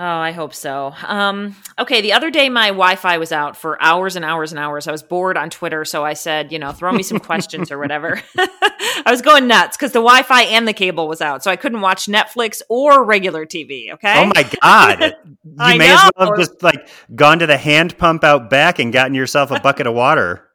Oh, 0.00 0.04
I 0.04 0.30
hope 0.30 0.54
so. 0.54 0.94
Um, 1.02 1.56
okay, 1.76 2.00
the 2.00 2.12
other 2.12 2.30
day 2.30 2.48
my 2.48 2.68
Wi-Fi 2.68 3.18
was 3.18 3.32
out 3.32 3.56
for 3.56 3.82
hours 3.82 4.14
and 4.14 4.24
hours 4.24 4.52
and 4.52 4.58
hours. 4.60 4.86
I 4.86 4.92
was 4.92 5.02
bored 5.02 5.36
on 5.36 5.50
Twitter, 5.50 5.84
so 5.84 6.04
I 6.04 6.12
said, 6.12 6.52
you 6.52 6.60
know, 6.60 6.70
throw 6.70 6.92
me 6.92 7.02
some 7.02 7.18
questions 7.18 7.72
or 7.72 7.78
whatever. 7.78 8.22
I 8.38 9.10
was 9.10 9.22
going 9.22 9.48
nuts 9.48 9.76
because 9.76 9.90
the 9.90 9.98
Wi-Fi 9.98 10.42
and 10.42 10.68
the 10.68 10.72
cable 10.72 11.08
was 11.08 11.20
out, 11.20 11.42
so 11.42 11.50
I 11.50 11.56
couldn't 11.56 11.80
watch 11.80 12.06
Netflix 12.06 12.62
or 12.68 13.02
regular 13.02 13.44
TV. 13.44 13.92
Okay. 13.94 14.14
Oh 14.16 14.30
my 14.34 14.48
god! 14.62 15.16
You 15.48 15.54
I 15.58 15.78
may 15.78 15.90
as 15.90 16.10
well 16.16 16.28
have 16.28 16.38
just 16.38 16.62
like 16.62 16.88
gone 17.14 17.38
to 17.38 17.46
the 17.46 17.56
hand 17.56 17.96
pump 17.96 18.22
out 18.22 18.50
back 18.50 18.78
and 18.78 18.92
gotten 18.92 19.14
yourself 19.14 19.50
a 19.50 19.58
bucket 19.58 19.86
of 19.86 19.94
water. 19.94 20.47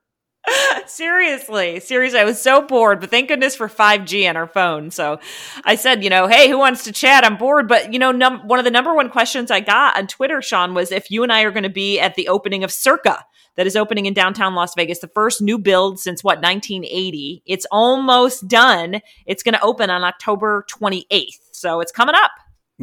seriously, 0.87 1.79
seriously, 1.79 2.19
I 2.19 2.25
was 2.25 2.41
so 2.41 2.61
bored, 2.61 2.99
but 2.99 3.09
thank 3.09 3.29
goodness 3.29 3.55
for 3.55 3.67
5G 3.67 4.27
on 4.27 4.35
our 4.35 4.47
phone. 4.47 4.91
So 4.91 5.19
I 5.63 5.75
said, 5.75 6.03
you 6.03 6.09
know, 6.09 6.27
hey, 6.27 6.49
who 6.49 6.57
wants 6.57 6.83
to 6.83 6.91
chat? 6.91 7.23
I'm 7.23 7.37
bored. 7.37 7.67
But, 7.67 7.93
you 7.93 7.99
know, 7.99 8.11
num- 8.11 8.47
one 8.47 8.59
of 8.59 8.65
the 8.65 8.71
number 8.71 8.93
one 8.93 9.09
questions 9.09 9.51
I 9.51 9.61
got 9.61 9.97
on 9.97 10.07
Twitter, 10.07 10.41
Sean, 10.41 10.73
was 10.73 10.91
if 10.91 11.09
you 11.09 11.23
and 11.23 11.31
I 11.31 11.43
are 11.43 11.51
going 11.51 11.63
to 11.63 11.69
be 11.69 11.99
at 11.99 12.15
the 12.15 12.27
opening 12.27 12.63
of 12.63 12.71
Circa. 12.71 13.25
That 13.55 13.67
is 13.67 13.75
opening 13.75 14.07
in 14.07 14.15
downtown 14.15 14.55
Las 14.55 14.73
Vegas, 14.73 14.97
the 14.97 15.07
first 15.09 15.39
new 15.39 15.59
build 15.59 15.99
since 15.99 16.23
what, 16.23 16.41
1980. 16.41 17.43
It's 17.45 17.67
almost 17.71 18.47
done. 18.47 18.99
It's 19.27 19.43
going 19.43 19.53
to 19.53 19.61
open 19.61 19.91
on 19.91 20.03
October 20.03 20.65
28th. 20.71 21.39
So 21.51 21.79
it's 21.79 21.91
coming 21.91 22.15
up. 22.15 22.31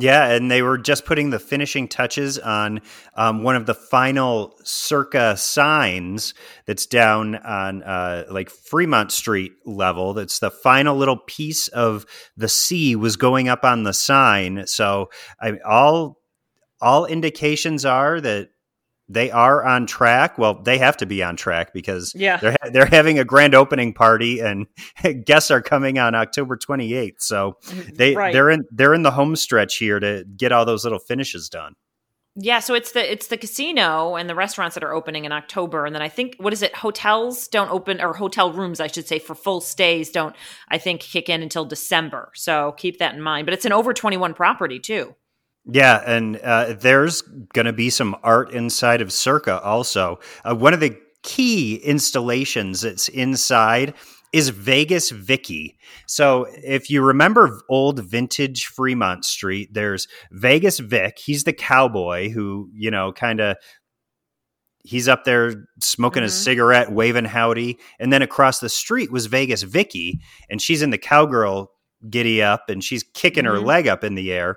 Yeah, 0.01 0.31
and 0.31 0.51
they 0.51 0.63
were 0.63 0.79
just 0.79 1.05
putting 1.05 1.31
the 1.31 1.39
finishing 1.39 1.87
touches 1.87 2.39
on 2.39 2.81
um, 3.15 3.43
one 3.43 3.55
of 3.55 3.67
the 3.67 3.75
final 3.75 4.59
circa 4.65 5.37
signs 5.37 6.35
that's 6.67 6.87
down 6.87 7.37
on 7.37 7.83
uh, 7.83 8.25
like 8.31 8.51
Fremont 8.51 9.13
Street 9.13 9.53
level. 9.67 10.15
That's 10.15 10.39
the 10.39 10.51
final 10.51 10.97
little 10.97 11.19
piece 11.19 11.69
of 11.69 12.07
the 12.37 12.49
C 12.49 12.97
was 12.97 13.17
going 13.17 13.49
up 13.49 13.65
on 13.65 13.83
the 13.83 13.93
sign. 13.93 14.67
So 14.67 15.11
I, 15.41 15.59
all 15.67 16.19
all 16.81 17.05
indications 17.05 17.85
are 17.85 18.21
that 18.21 18.49
they 19.13 19.31
are 19.31 19.65
on 19.65 19.87
track. 19.87 20.39
Well, 20.39 20.63
they 20.63 20.79
have 20.79 20.97
to 20.99 21.07
be 21.07 21.23
on 21.23 21.37
track 21.37 21.73
because 21.75 22.13
Yeah. 22.15 22.37
they're 22.37 22.53
ha- 22.53 22.71
they're 22.71 22.87
having 22.87 23.19
a 23.19 23.25
grand 23.25 23.55
opening 23.55 23.93
party 23.93 24.39
and 24.41 24.67
guests 25.27 25.51
are 25.51 25.61
coming 25.61 25.99
on 25.99 26.15
October 26.15 26.57
28th. 26.57 27.21
So 27.21 27.57
mm, 27.67 27.97
they 27.97 28.15
Right. 28.15 28.33
they're 28.33 28.51
in 28.51 28.65
they're 28.71 28.95
in 28.95 29.03
the 29.03 29.11
home 29.11 29.35
stretch 29.37 29.77
here 29.77 29.99
to 30.01 30.25
get 30.37 30.53
all 30.53 30.65
those 30.65 30.85
little 30.85 31.01
finishes 31.01 31.49
done. 31.49 31.75
Yeah, 32.37 32.61
so 32.61 32.75
it's 32.75 32.93
the 32.93 33.11
it's 33.13 33.27
the 33.27 33.37
casino 33.37 34.15
and 34.15 34.31
the 34.31 34.37
restaurants 34.37 34.75
that 34.75 34.85
are 34.85 34.95
opening 34.95 35.25
in 35.25 35.33
October, 35.33 35.85
and 35.85 35.93
then 35.93 36.01
I 36.01 36.09
think 36.09 36.37
what 36.39 36.53
is 36.53 36.63
it? 36.63 36.75
Hotels 36.77 37.49
don't 37.49 37.71
open 37.73 38.01
or 38.01 38.15
hotel 38.15 38.53
rooms, 38.53 38.79
I 38.79 38.87
should 38.87 39.09
say, 39.09 39.19
for 39.19 39.35
full 39.35 39.61
stays 39.61 40.11
don't 40.11 40.37
I 40.69 40.79
think 40.79 41.01
kick 41.01 41.29
in 41.29 41.43
until 41.43 41.65
December. 41.65 42.31
So 42.37 42.73
keep 42.79 42.99
that 43.01 43.15
in 43.15 43.21
mind. 43.21 43.47
But 43.47 43.55
it's 43.55 43.65
an 43.65 43.73
over 43.73 43.93
twenty 43.93 44.17
one 44.17 44.33
property 44.35 44.79
too. 44.79 45.17
Yeah, 45.67 46.03
and 46.07 46.39
uh, 46.39 46.75
there's 46.79 47.23
going 47.53 47.67
to 47.67 47.73
be 47.73 47.91
some 47.91 48.17
art 48.23 48.53
inside 48.53 49.01
of 49.01 49.13
Circa 49.13 49.61
also. 49.61 50.19
Uh, 50.45 50.55
one 50.55 50.73
of 50.75 50.81
the 50.81 50.97
key 51.23 51.77
installations 51.77 52.81
that's 52.81 53.09
inside 53.09 53.95
is 54.33 54.49
Vegas 54.51 55.11
Vicky. 55.11 55.77
So 56.07 56.47
if 56.51 56.89
you 56.89 57.03
remember 57.03 57.61
old 57.69 57.99
vintage 58.09 58.67
Fremont 58.67 59.25
Street, 59.25 59.69
there's 59.73 60.07
Vegas 60.31 60.79
Vic. 60.79 61.19
He's 61.19 61.45
the 61.45 61.53
cowboy 61.53 62.31
who, 62.31 62.71
you 62.73 62.91
know, 62.91 63.13
kind 63.13 63.41
of 63.41 63.57
he's 64.83 65.09
up 65.09 65.25
there 65.25 65.67
smoking 65.83 66.23
a 66.23 66.27
Mhm. 66.27 66.31
cigarette, 66.31 66.93
waving 66.93 67.27
howdy. 67.27 67.79
And 67.99 68.13
then 68.13 68.23
across 68.23 68.61
the 68.61 68.69
street 68.71 69.11
was 69.13 69.27
Vegas 69.27 69.63
Vicky, 69.63 70.21
and 70.49 70.63
she's 70.63 70.81
in 70.81 70.91
the 70.91 70.97
cowgirl 70.99 71.71
giddy 72.09 72.43
up 72.43 72.71
and 72.71 72.83
she's 72.83 73.05
kicking 73.13 73.45
her 73.45 73.57
Mhm. 73.57 73.65
leg 73.67 73.87
up 73.89 74.03
in 74.05 74.15
the 74.15 74.33
air. 74.33 74.57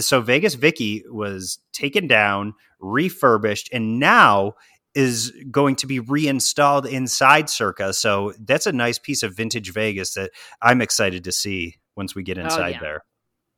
So 0.00 0.20
Vegas 0.20 0.54
Vicky 0.54 1.04
was 1.10 1.58
taken 1.72 2.06
down, 2.06 2.54
refurbished, 2.80 3.70
and 3.72 3.98
now 3.98 4.54
is 4.94 5.32
going 5.50 5.76
to 5.76 5.86
be 5.86 6.00
reinstalled 6.00 6.86
inside 6.86 7.48
Circa. 7.48 7.92
So 7.92 8.32
that's 8.40 8.66
a 8.66 8.72
nice 8.72 8.98
piece 8.98 9.22
of 9.22 9.36
vintage 9.36 9.72
Vegas 9.72 10.14
that 10.14 10.30
I'm 10.60 10.80
excited 10.80 11.24
to 11.24 11.32
see 11.32 11.76
once 11.96 12.14
we 12.14 12.22
get 12.22 12.38
oh, 12.38 12.42
inside 12.42 12.70
yeah. 12.70 12.80
there. 12.80 13.04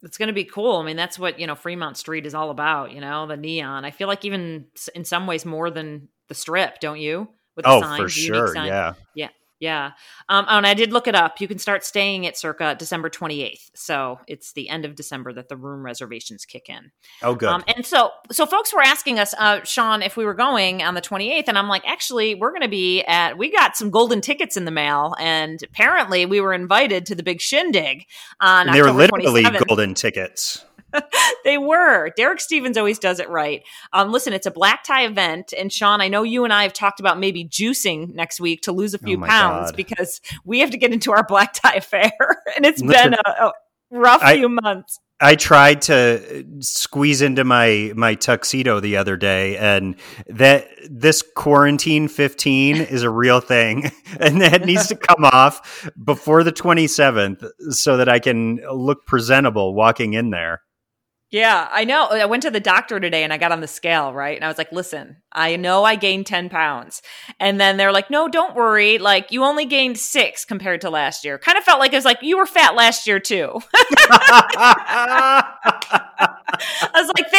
It's 0.03 0.19
going 0.19 0.29
to 0.29 0.35
be 0.35 0.45
cool. 0.45 0.77
I 0.77 0.85
mean, 0.85 0.97
that's 0.97 1.19
what 1.19 1.39
you 1.39 1.47
know 1.47 1.55
Fremont 1.55 1.97
Street 1.97 2.27
is 2.27 2.35
all 2.35 2.51
about. 2.51 2.93
You 2.93 3.01
know, 3.01 3.27
the 3.27 3.37
neon. 3.37 3.85
I 3.85 3.91
feel 3.91 4.09
like 4.09 4.25
even 4.25 4.67
in 4.95 5.05
some 5.05 5.27
ways 5.27 5.45
more 5.45 5.71
than 5.71 6.09
the 6.29 6.35
Strip, 6.35 6.81
don't 6.81 7.01
you? 7.01 7.29
With 7.57 7.65
the 7.65 7.71
Oh, 7.71 7.83
signs, 7.83 8.01
for 8.01 8.09
sure. 8.09 8.55
signs. 8.55 8.69
Yeah. 8.69 8.93
Yeah. 9.15 9.29
Um, 10.29 10.47
and 10.49 10.67
I 10.67 10.75
did 10.75 10.93
look 10.93 11.07
it 11.07 11.15
up. 11.15 11.41
You 11.41 11.47
can 11.47 11.59
start 11.59 11.85
staying 11.85 12.27
at 12.27 12.37
circa 12.37 12.75
December 12.79 13.11
28th. 13.11 13.71
So 13.75 14.19
it's 14.27 14.53
the 14.53 14.69
end 14.69 14.85
of 14.85 14.95
December 14.95 15.33
that 15.35 15.49
the 15.49 15.57
room 15.57 15.85
reservations 15.85 16.45
kick 16.45 16.69
in. 16.69 16.91
Oh, 17.23 17.35
good. 17.35 17.49
Um, 17.49 17.63
and 17.75 17.85
so, 17.85 18.11
so 18.33 18.47
folks 18.47 18.73
were 18.73 18.83
asking 18.83 19.19
us, 19.19 19.35
uh, 19.39 19.63
Sean, 19.65 20.03
if 20.03 20.17
we 20.17 20.25
were 20.25 20.35
going 20.35 20.83
on 20.83 20.95
the 20.95 21.01
28th, 21.01 21.45
and 21.49 21.59
I'm 21.59 21.69
like, 21.69 21.87
actually, 21.87 22.35
we're 22.35 22.51
going 22.51 22.63
to 22.63 22.69
be 22.69 23.03
at. 23.03 23.37
We 23.37 23.51
got 23.51 23.77
some 23.77 23.91
golden 23.91 24.21
tickets 24.21 24.57
in 24.57 24.65
the 24.65 24.71
mail, 24.71 25.15
and 25.19 25.63
apparently, 25.63 26.27
we 26.27 26.41
were 26.41 26.53
invited 26.53 27.07
to 27.07 27.15
the 27.15 27.23
big 27.23 27.41
shindig 27.41 28.07
on. 28.41 28.69
and 28.69 28.75
they 28.75 28.83
were 28.83 28.93
literally 28.93 29.45
27th. 29.45 29.67
golden 29.67 29.95
tickets. 29.95 30.65
They 31.43 31.57
were. 31.57 32.11
Derek 32.17 32.39
Stevens 32.39 32.77
always 32.77 32.99
does 32.99 33.19
it 33.19 33.29
right. 33.31 33.63
Um, 33.95 34.13
listen, 34.13 34.35
it's 34.35 34.45
a 34.47 34.51
black 34.51 34.85
tie 34.85 35.07
event, 35.07 35.55
and 35.57 35.73
Sean, 35.73 36.03
I 36.03 36.09
know 36.09 36.23
you 36.23 36.45
and 36.45 36.53
I 36.53 36.65
have 36.65 36.75
talked 36.75 37.01
about 37.01 37.19
maybe 37.19 37.47
juicing 37.47 38.15
next 38.15 38.41
week 38.41 38.61
to 38.63 38.73
lose 38.73 38.93
a 38.93 38.99
few 38.99 39.17
Oh 39.17 39.27
pounds 39.27 39.71
God. 39.71 39.77
because 39.77 40.21
we 40.45 40.61
have 40.61 40.71
to 40.73 40.77
get 40.77 40.93
into 40.93 41.13
our 41.13 41.25
black 41.27 41.55
tie 41.55 41.77
affair, 41.77 42.13
and 42.57 42.67
it's 42.67 42.83
Listen, 42.83 43.13
been 43.13 43.19
a, 43.25 43.31
a 43.47 43.53
rough 43.91 44.23
I- 44.23 44.37
few 44.37 44.49
months. 44.51 44.99
I 45.23 45.35
tried 45.35 45.83
to 45.83 46.47
squeeze 46.61 47.21
into 47.21 47.45
my 47.45 47.93
my 47.95 48.15
tuxedo 48.15 48.81
the 48.81 48.97
other 48.97 49.17
day, 49.19 49.57
and 49.59 49.97
that 50.29 50.67
this 50.91 51.23
quarantine 51.37 52.09
fifteen 52.09 52.77
is 52.81 53.03
a 53.03 53.11
real 53.11 53.41
thing, 53.41 53.91
and 54.19 54.41
that 54.43 54.65
needs 54.65 54.87
to 54.89 54.97
come 54.97 55.25
off 55.25 55.89
before 56.03 56.43
the 56.45 56.53
twenty 56.53 56.87
seventh, 56.87 57.45
so 57.71 57.97
that 57.99 58.09
I 58.09 58.19
can 58.19 58.57
look 58.73 59.05
presentable 59.07 59.75
walking 59.75 60.13
in 60.15 60.31
there. 60.31 60.63
Yeah, 61.31 61.69
I 61.71 61.85
know. 61.85 62.07
I 62.07 62.27
went 62.27 62.43
to 62.43 62.51
the 62.51 62.59
doctor 62.59 62.99
today 62.99 63.23
and 63.23 63.33
I 63.33 63.39
got 63.39 63.53
on 63.53 63.61
the 63.61 63.69
scale, 63.69 64.13
right? 64.13 64.37
And 64.37 64.45
I 64.45 64.49
was 64.49 64.59
like, 64.59 64.73
listen, 64.73 65.19
I 65.33 65.55
know 65.55 65.85
I 65.85 65.95
gained 65.95 66.27
10 66.27 66.49
pounds. 66.49 67.03
And 67.39 67.61
then 67.61 67.77
they're 67.77 67.93
like, 67.93 68.11
no, 68.11 68.27
don't 68.27 68.57
worry. 68.57 68.99
Like, 68.99 69.31
you 69.31 69.45
only 69.45 69.65
gained 69.65 69.97
six 69.97 70.45
compared 70.45 70.81
to 70.81 70.91
last 70.91 71.25
year. 71.25 71.39
Kind 71.39 71.57
of 71.57 71.63
felt 71.63 71.79
like 71.79 71.93
it 71.93 71.97
was 71.97 72.05
like, 72.05 72.19
you 72.21 72.37
were 72.37 72.47
fat 72.47 72.75
last 72.75 73.07
year 73.07 73.21
too. 73.21 73.61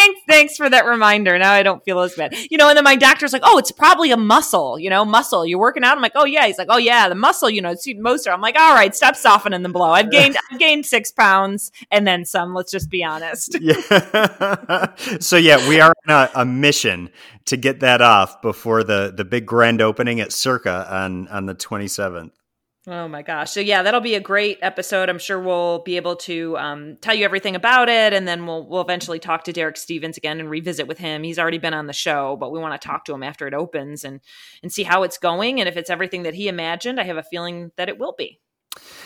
Thanks, 0.02 0.22
thanks 0.28 0.58
for 0.58 0.70
that 0.70 0.86
reminder. 0.86 1.38
Now 1.38 1.52
I 1.52 1.62
don't 1.62 1.84
feel 1.84 2.00
as 2.00 2.16
bad. 2.16 2.36
You 2.50 2.58
know, 2.58 2.70
and 2.70 2.78
then 2.78 2.84
my 2.84 2.96
doctor's 2.96 3.34
like, 3.34 3.44
oh, 3.46 3.58
it's 3.58 3.72
probably 3.72 4.12
a 4.12 4.18
muscle, 4.18 4.80
you 4.80 4.90
know, 4.90 5.06
muscle. 5.06 5.46
You're 5.46 5.60
working 5.60 5.84
out. 5.84 5.96
I'm 5.96 6.02
like, 6.02 6.14
oh 6.16 6.26
yeah. 6.26 6.48
He's 6.48 6.58
like, 6.58 6.70
oh 6.70 6.78
yeah, 6.78 7.08
the 7.08 7.16
muscle, 7.16 7.50
you 7.50 7.62
know, 7.62 7.72
it's 7.72 7.88
most. 7.98 8.28
I'm 8.28 8.42
like, 8.42 8.58
all 8.58 8.74
right, 8.74 8.96
stop 8.96 9.16
softening 9.16 9.62
the 9.62 9.70
blow. 9.70 9.92
I've 9.92 10.10
gained, 10.10 10.38
I've 10.52 10.60
gained 10.60 10.86
six 10.86 11.12
pounds 11.12 11.72
and 11.92 12.08
then 12.08 12.26
some. 12.26 12.54
Let's 12.54 12.72
just 12.72 12.90
be 12.90 13.04
honest. 13.04 13.58
yeah. 13.62 14.96
so 15.20 15.38
yeah, 15.38 15.68
we 15.70 15.80
are 15.80 15.94
on 16.08 16.30
a, 16.36 16.42
a 16.42 16.46
mission 16.46 17.10
to 17.46 17.58
get 17.58 17.82
that 17.82 18.02
off 18.02 18.42
before 18.42 18.84
the 18.84 19.14
the 19.16 19.26
big 19.26 19.46
grand 19.46 19.82
opening 19.82 20.20
at 20.20 20.32
Circa 20.32 20.88
on 20.92 21.28
on 21.28 21.46
the 21.46 21.54
twenty 21.54 21.88
seventh. 21.88 22.41
Oh 22.88 23.08
my 23.08 23.22
gosh. 23.22 23.52
So 23.52 23.60
yeah, 23.60 23.84
that'll 23.84 24.02
be 24.02 24.16
a 24.16 24.20
great 24.20 24.58
episode. 24.64 25.08
I'm 25.08 25.20
sure 25.20 25.40
we'll 25.40 25.84
be 25.84 25.98
able 25.98 26.16
to 26.16 26.58
um, 26.58 26.98
tell 27.00 27.14
you 27.14 27.24
everything 27.24 27.56
about 27.56 27.90
it, 27.90 28.12
and 28.12 28.28
then 28.28 28.48
we'll 28.48 28.68
we'll 28.68 28.82
eventually 28.82 29.20
talk 29.20 29.44
to 29.44 29.54
Derek 29.54 29.78
Stevens 29.78 30.18
again 30.18 30.40
and 30.40 30.50
revisit 30.50 30.88
with 30.88 30.98
him. 30.98 31.22
He's 31.22 31.38
already 31.38 31.60
been 31.60 31.76
on 31.76 31.86
the 31.86 31.94
show, 31.94 32.38
but 32.38 32.52
we 32.52 32.58
want 32.58 32.80
to 32.80 32.88
talk 32.88 33.06
to 33.06 33.14
him 33.14 33.22
after 33.22 33.46
it 33.46 33.54
opens 33.54 34.04
and 34.04 34.20
and 34.64 34.74
see 34.74 34.82
how 34.82 35.04
it's 35.04 35.20
going 35.20 35.60
and 35.60 35.70
if 35.70 35.78
it's 35.78 35.92
everything 35.92 36.24
that 36.24 36.34
he 36.34 36.48
imagined. 36.48 37.00
I 37.00 37.04
have 37.04 37.18
a 37.18 37.24
feeling 37.24 37.72
that 37.78 37.88
it 37.88 38.00
will 38.00 38.16
be. 38.18 38.41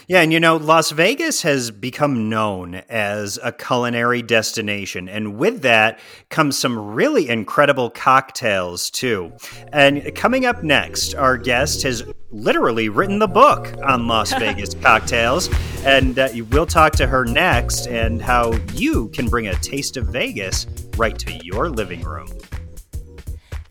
Yeah, 0.07 0.21
and 0.21 0.31
you 0.31 0.39
know, 0.39 0.57
Las 0.57 0.91
Vegas 0.91 1.41
has 1.41 1.71
become 1.71 2.29
known 2.29 2.75
as 2.89 3.39
a 3.41 3.51
culinary 3.51 4.21
destination, 4.21 5.09
and 5.09 5.37
with 5.37 5.63
that 5.63 5.99
comes 6.29 6.59
some 6.59 6.93
really 6.93 7.27
incredible 7.27 7.89
cocktails 7.89 8.91
too. 8.91 9.33
And 9.73 10.13
coming 10.13 10.45
up 10.45 10.61
next, 10.61 11.15
our 11.15 11.37
guest 11.37 11.81
has 11.83 12.03
literally 12.29 12.87
written 12.87 13.17
the 13.17 13.27
book 13.27 13.73
on 13.83 14.07
Las 14.07 14.31
Vegas 14.39 14.75
cocktails, 14.75 15.49
and 15.83 16.19
uh, 16.19 16.29
we'll 16.51 16.67
talk 16.67 16.93
to 16.93 17.07
her 17.07 17.25
next 17.25 17.87
and 17.87 18.21
how 18.21 18.53
you 18.75 19.09
can 19.09 19.27
bring 19.27 19.47
a 19.47 19.55
taste 19.55 19.97
of 19.97 20.05
Vegas 20.07 20.67
right 20.97 21.17
to 21.17 21.33
your 21.43 21.67
living 21.69 22.01
room. 22.03 22.27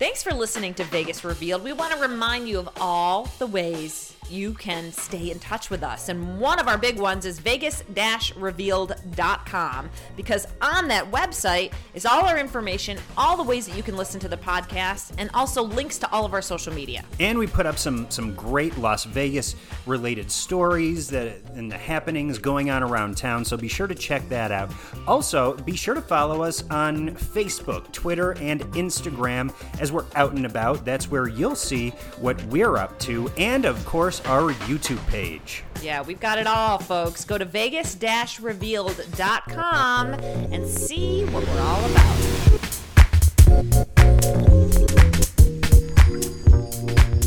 Thanks 0.01 0.25
for 0.25 0.35
listening 0.35 0.75
to 0.75 0.85
Vegas 0.85 1.25
Revealed. 1.25 1.63
We 1.63 1.73
want 1.73 1.95
to 1.95 2.01
remind 2.01 2.49
you 2.49 2.59
of 2.59 2.69
all 2.81 3.31
the 3.39 3.47
ways 3.47 4.13
you 4.31 4.54
can 4.54 4.93
stay 4.93 5.31
in 5.31 5.38
touch 5.38 5.69
with 5.71 5.83
us. 5.83 6.09
And 6.09 6.38
one 6.38 6.59
of 6.59 6.69
our 6.69 6.78
big 6.78 6.99
ones 6.99 7.26
is 7.26 7.38
vegas-revealed.com 7.38 9.90
because 10.16 10.47
on 10.61 10.88
that 10.88 11.11
website 11.11 11.73
is 11.95 12.07
all 12.07 12.25
our 12.25 12.38
information, 12.38 12.99
all 13.16 13.37
the 13.37 13.43
ways 13.43 13.66
that 13.66 13.76
you 13.76 13.83
can 13.83 13.97
listen 13.97 14.21
to 14.21 14.28
the 14.28 14.37
podcast, 14.37 15.12
and 15.19 15.31
also 15.35 15.62
links 15.62 15.99
to 15.99 16.11
all 16.12 16.25
of 16.25 16.33
our 16.33 16.43
social 16.43 16.73
media. 16.73 17.04
And 17.21 17.38
we 17.38 17.47
put 17.47 17.66
up 17.66 17.78
some 17.78 18.11
some 18.11 18.35
great 18.35 18.76
Las 18.78 19.04
Vegas 19.04 19.54
related 19.87 20.31
stories 20.31 21.09
that 21.11 21.37
and 21.54 21.71
the 21.71 21.78
happenings 21.78 22.38
going 22.38 22.71
on 22.71 22.83
around 22.83 23.16
town. 23.16 23.45
So 23.45 23.57
be 23.57 23.69
sure 23.69 23.87
to 23.87 23.95
check 23.95 24.28
that 24.28 24.52
out. 24.52 24.73
Also, 25.07 25.54
be 25.59 25.76
sure 25.76 25.95
to 25.95 26.02
follow 26.02 26.43
us 26.43 26.69
on 26.71 27.11
Facebook, 27.11 27.93
Twitter, 27.93 28.33
and 28.38 28.62
Instagram 28.73 29.52
as 29.81 29.93
we're 29.93 30.07
out 30.14 30.33
and 30.33 30.47
about. 30.47 30.85
That's 30.85 31.11
where 31.11 31.28
you'll 31.28 31.54
see 31.54 31.90
what 32.21 32.43
we're 32.47 32.76
up 32.76 32.99
to, 33.00 33.31
and 33.37 33.64
of 33.64 33.85
course, 33.85 34.13
our 34.23 34.52
YouTube 34.52 35.06
page. 35.09 35.64
Yeah, 35.83 36.02
we've 36.02 36.21
got 36.21 36.38
it 36.38 36.47
all, 36.47 36.78
folks. 36.78 37.25
Go 37.25 37.38
to 37.38 37.44
vegas-revealed.com 37.44 40.14
and 40.14 40.66
see 40.66 41.25
what 41.26 41.47
we're 41.47 41.61
all 41.61 41.85
about. 41.90 42.16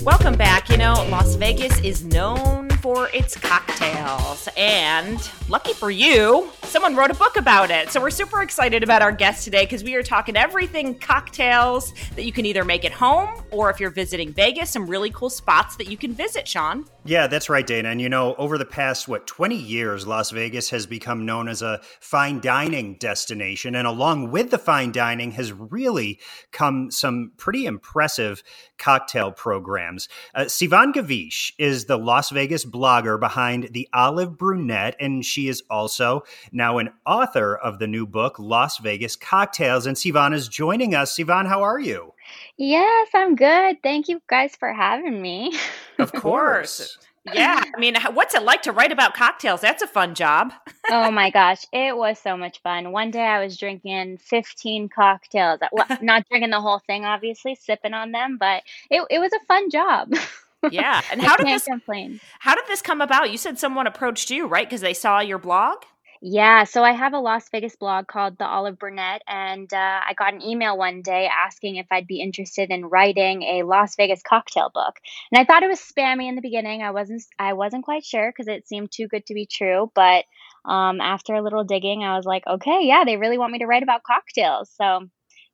Welcome 0.04 0.36
back. 0.36 0.70
You 0.70 0.78
know, 0.78 1.06
Las 1.10 1.36
Vegas 1.36 1.80
is 1.82 2.06
known 2.06 2.67
for 2.78 3.10
its 3.14 3.36
cocktails. 3.36 4.48
And 4.58 5.20
lucky 5.50 5.74
for 5.74 5.92
you, 5.92 6.50
someone 6.64 6.96
wrote 6.96 7.12
a 7.12 7.16
book 7.16 7.38
about 7.38 7.72
it. 7.72 7.90
So 7.90 8.02
we're 8.02 8.10
super 8.10 8.42
excited 8.42 8.84
about 8.84 9.02
our 9.02 9.12
guest 9.12 9.44
today 9.44 9.64
because 9.64 9.84
we 9.84 9.96
are 9.96 10.04
talking 10.04 10.36
everything 10.36 10.98
cocktails 10.98 11.94
that 12.16 12.26
you 12.26 12.32
can 12.32 12.46
either 12.46 12.64
make 12.64 12.86
at 12.86 12.92
home 12.92 13.44
or 13.52 13.70
if 13.70 13.80
you're 13.80 13.90
visiting 13.90 14.32
Vegas, 14.34 14.70
some 14.70 14.88
really 14.88 15.10
cool 15.12 15.30
spots 15.30 15.76
that 15.78 15.90
you 15.90 15.98
can 15.98 16.14
visit, 16.14 16.48
Sean. 16.48 16.86
Yeah, 17.06 17.28
that's 17.28 17.50
right, 17.50 17.66
Dana. 17.66 17.90
And 17.90 18.02
you 18.02 18.10
know, 18.10 18.36
over 18.36 18.58
the 18.58 18.66
past, 18.66 19.08
what, 19.08 19.26
20 19.28 19.56
years, 19.56 20.06
Las 20.06 20.32
Vegas 20.32 20.70
has 20.72 20.86
become 20.86 21.26
known 21.26 21.48
as 21.48 21.62
a 21.62 21.80
fine 22.02 22.42
dining 22.42 22.96
destination. 22.96 23.76
And 23.76 23.88
along 23.88 24.32
with 24.32 24.52
the 24.52 24.58
fine 24.58 24.92
dining 24.92 25.32
has 25.32 25.54
really 25.54 26.20
come 26.52 26.92
some 26.92 27.32
pretty 27.38 27.66
impressive 27.66 28.44
cocktail 28.78 29.32
programs. 29.32 30.10
Uh, 30.36 30.42
Sivan 30.42 30.94
Gavish 30.94 31.54
is 31.58 31.86
the 31.86 31.98
Las 31.98 32.30
Vegas 32.30 32.66
blogger 32.78 33.20
behind 33.20 33.70
The 33.72 33.90
Olive 33.94 34.38
Brunette, 34.38 34.96
and 35.00 35.26
she 35.26 35.48
is 35.48 35.64
also 35.70 36.24
now 36.52 36.78
an 36.78 36.92
author 37.06 37.56
of 37.56 37.80
the 37.80 37.88
new 37.88 38.06
book, 38.06 38.38
Las 38.38 38.78
Vegas 38.78 39.16
Cocktails. 39.16 39.88
And 39.88 39.98
Sivan 39.98 40.34
is 40.34 40.48
joining 40.48 40.94
us. 40.94 41.18
Sivan, 41.18 41.48
how 41.48 41.64
are 41.64 41.80
you? 41.80 42.14
Yes, 42.58 43.08
I'm 43.16 43.36
good. 43.36 43.82
Thank 43.82 44.08
you 44.08 44.22
guys 44.28 44.56
for 44.56 44.72
having 44.72 45.22
me. 45.22 45.58
Of 45.98 46.14
course. 46.14 46.98
Yeah. 47.34 47.62
I 47.76 47.80
mean, 47.80 47.96
what's 48.14 48.36
it 48.36 48.44
like 48.44 48.62
to 48.64 48.72
write 48.72 48.92
about 48.92 49.14
cocktails? 49.14 49.62
That's 49.62 49.82
a 49.82 49.88
fun 49.88 50.16
job. 50.16 50.54
oh 50.92 51.12
my 51.12 51.30
gosh, 51.30 51.66
it 51.74 51.98
was 51.98 52.20
so 52.20 52.38
much 52.38 52.62
fun. 52.62 52.92
One 52.92 53.12
day 53.12 53.26
I 53.26 53.44
was 53.44 53.58
drinking 53.58 54.20
15 54.20 54.90
cocktails. 54.90 55.60
Well, 55.72 55.88
not 56.02 56.28
drinking 56.30 56.52
the 56.52 56.62
whole 56.62 56.80
thing, 56.80 57.06
obviously, 57.06 57.56
sipping 57.56 57.94
on 57.94 58.12
them, 58.12 58.38
but 58.40 58.64
it, 58.90 59.04
it 59.10 59.20
was 59.20 59.34
a 59.34 59.46
fun 59.46 59.70
job. 59.70 60.14
Yeah. 60.72 61.02
And 61.12 61.22
how 61.22 61.38
did 61.38 61.48
this 61.48 61.66
complain. 61.66 62.20
how 62.40 62.56
did 62.56 62.66
this 62.68 62.82
come 62.82 63.02
about? 63.02 63.32
You 63.32 63.38
said 63.38 63.60
someone 63.60 63.88
approached 63.88 64.30
you, 64.30 64.48
right? 64.48 64.68
Because 64.68 64.82
they 64.82 64.94
saw 64.94 65.20
your 65.20 65.38
blog? 65.38 65.78
Yeah, 66.22 66.64
so 66.64 66.84
I 66.84 66.94
have 66.94 67.14
a 67.14 67.20
Las 67.20 67.48
Vegas 67.50 67.76
blog 67.76 68.08
called 68.08 68.40
The 68.40 68.48
Olive 68.48 68.80
Brunette, 68.80 69.22
and 69.28 69.72
uh, 69.72 70.00
I 70.08 70.14
got 70.18 70.34
an 70.34 70.42
email 70.42 70.76
one 70.76 71.04
day 71.04 71.28
asking 71.28 71.76
if 71.76 71.86
I'd 71.92 72.08
be 72.08 72.22
interested 72.22 72.72
in 72.72 72.88
writing 72.88 73.44
a 73.44 73.64
Las 73.64 73.96
Vegas 73.96 74.24
cocktail 74.24 74.72
book. 74.74 74.96
And 75.32 75.40
I 75.40 75.46
thought 75.46 75.62
it 75.62 75.70
was 75.70 75.80
spammy 75.80 76.28
in 76.28 76.36
the 76.36 76.42
beginning. 76.42 76.82
I 76.82 76.92
wasn't 76.92 77.24
I 77.38 77.54
wasn't 77.54 77.86
quite 77.86 78.04
sure 78.04 78.32
because 78.32 78.48
it 78.48 78.68
seemed 78.68 78.92
too 78.92 79.08
good 79.08 79.28
to 79.28 79.36
be 79.36 79.46
true. 79.46 79.92
But 79.94 80.26
um, 80.66 81.02
after 81.02 81.36
a 81.36 81.44
little 81.44 81.64
digging, 81.64 82.04
I 82.04 82.16
was 82.16 82.26
like, 82.26 82.48
okay, 82.48 82.80
yeah, 82.84 83.04
they 83.06 83.18
really 83.18 83.38
want 83.38 83.52
me 83.52 83.60
to 83.60 83.68
write 83.68 83.84
about 83.84 84.04
cocktails. 84.04 84.72
So 84.76 85.08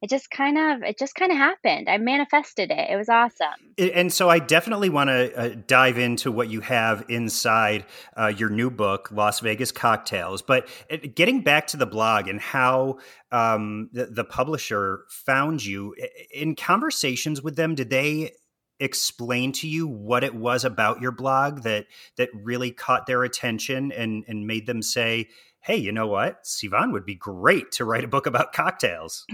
it 0.04 0.10
just 0.10 0.30
kind 0.30 0.58
of 0.58 0.84
it 0.84 1.00
just 1.00 1.16
kind 1.16 1.32
of 1.32 1.38
happened. 1.38 1.88
I 1.90 1.98
manifested 1.98 2.72
it. 2.72 2.90
It 2.92 2.98
was 2.98 3.08
awesome. 3.08 3.74
And 3.78 4.12
so 4.12 4.30
I 4.30 4.38
definitely 4.38 4.90
want 4.90 5.10
to 5.10 5.34
uh, 5.34 5.56
dive 5.66 5.98
into 5.98 6.30
what 6.30 6.50
you 6.50 6.60
have 6.60 7.06
inside 7.08 7.86
uh, 8.18 8.28
your 8.28 8.50
new 8.50 8.70
book, 8.70 9.08
Las 9.14 9.40
Vegas 9.40 9.72
Cocktails. 9.72 10.42
But 10.42 10.68
uh, 10.92 10.98
getting 11.16 11.42
back 11.42 11.68
to 11.68 11.78
the 11.78 11.86
blog 11.86 12.28
and 12.28 12.42
how 12.42 13.00
um, 13.32 13.90
the, 13.94 14.08
the 14.08 14.26
publisher 14.26 15.06
found 15.08 15.64
you, 15.64 15.96
in 16.34 16.58
conversations 16.58 17.42
with 17.42 17.56
them, 17.56 17.74
did 17.74 17.90
they 17.90 18.34
explain 18.82 19.54
to 19.54 19.70
you 19.70 19.88
what 19.88 20.26
it 20.26 20.36
was 20.36 20.66
about 20.66 21.00
your 21.00 21.12
blog 21.12 21.64
that 21.64 21.86
that 22.18 22.28
really 22.34 22.72
caught 22.72 23.06
their 23.06 23.24
attention 23.24 23.94
and 23.94 24.26
and 24.28 24.46
made 24.46 24.68
them 24.68 24.82
say 24.82 25.30
hey 25.64 25.78
you 25.78 25.92
know 25.92 26.08
what 26.08 26.44
sivan 26.44 26.92
would 26.92 27.06
be 27.06 27.16
great 27.16 27.72
to 27.72 27.86
write 27.86 28.04
a 28.04 28.08
book 28.08 28.26
about 28.26 28.54
cocktails 28.54 29.26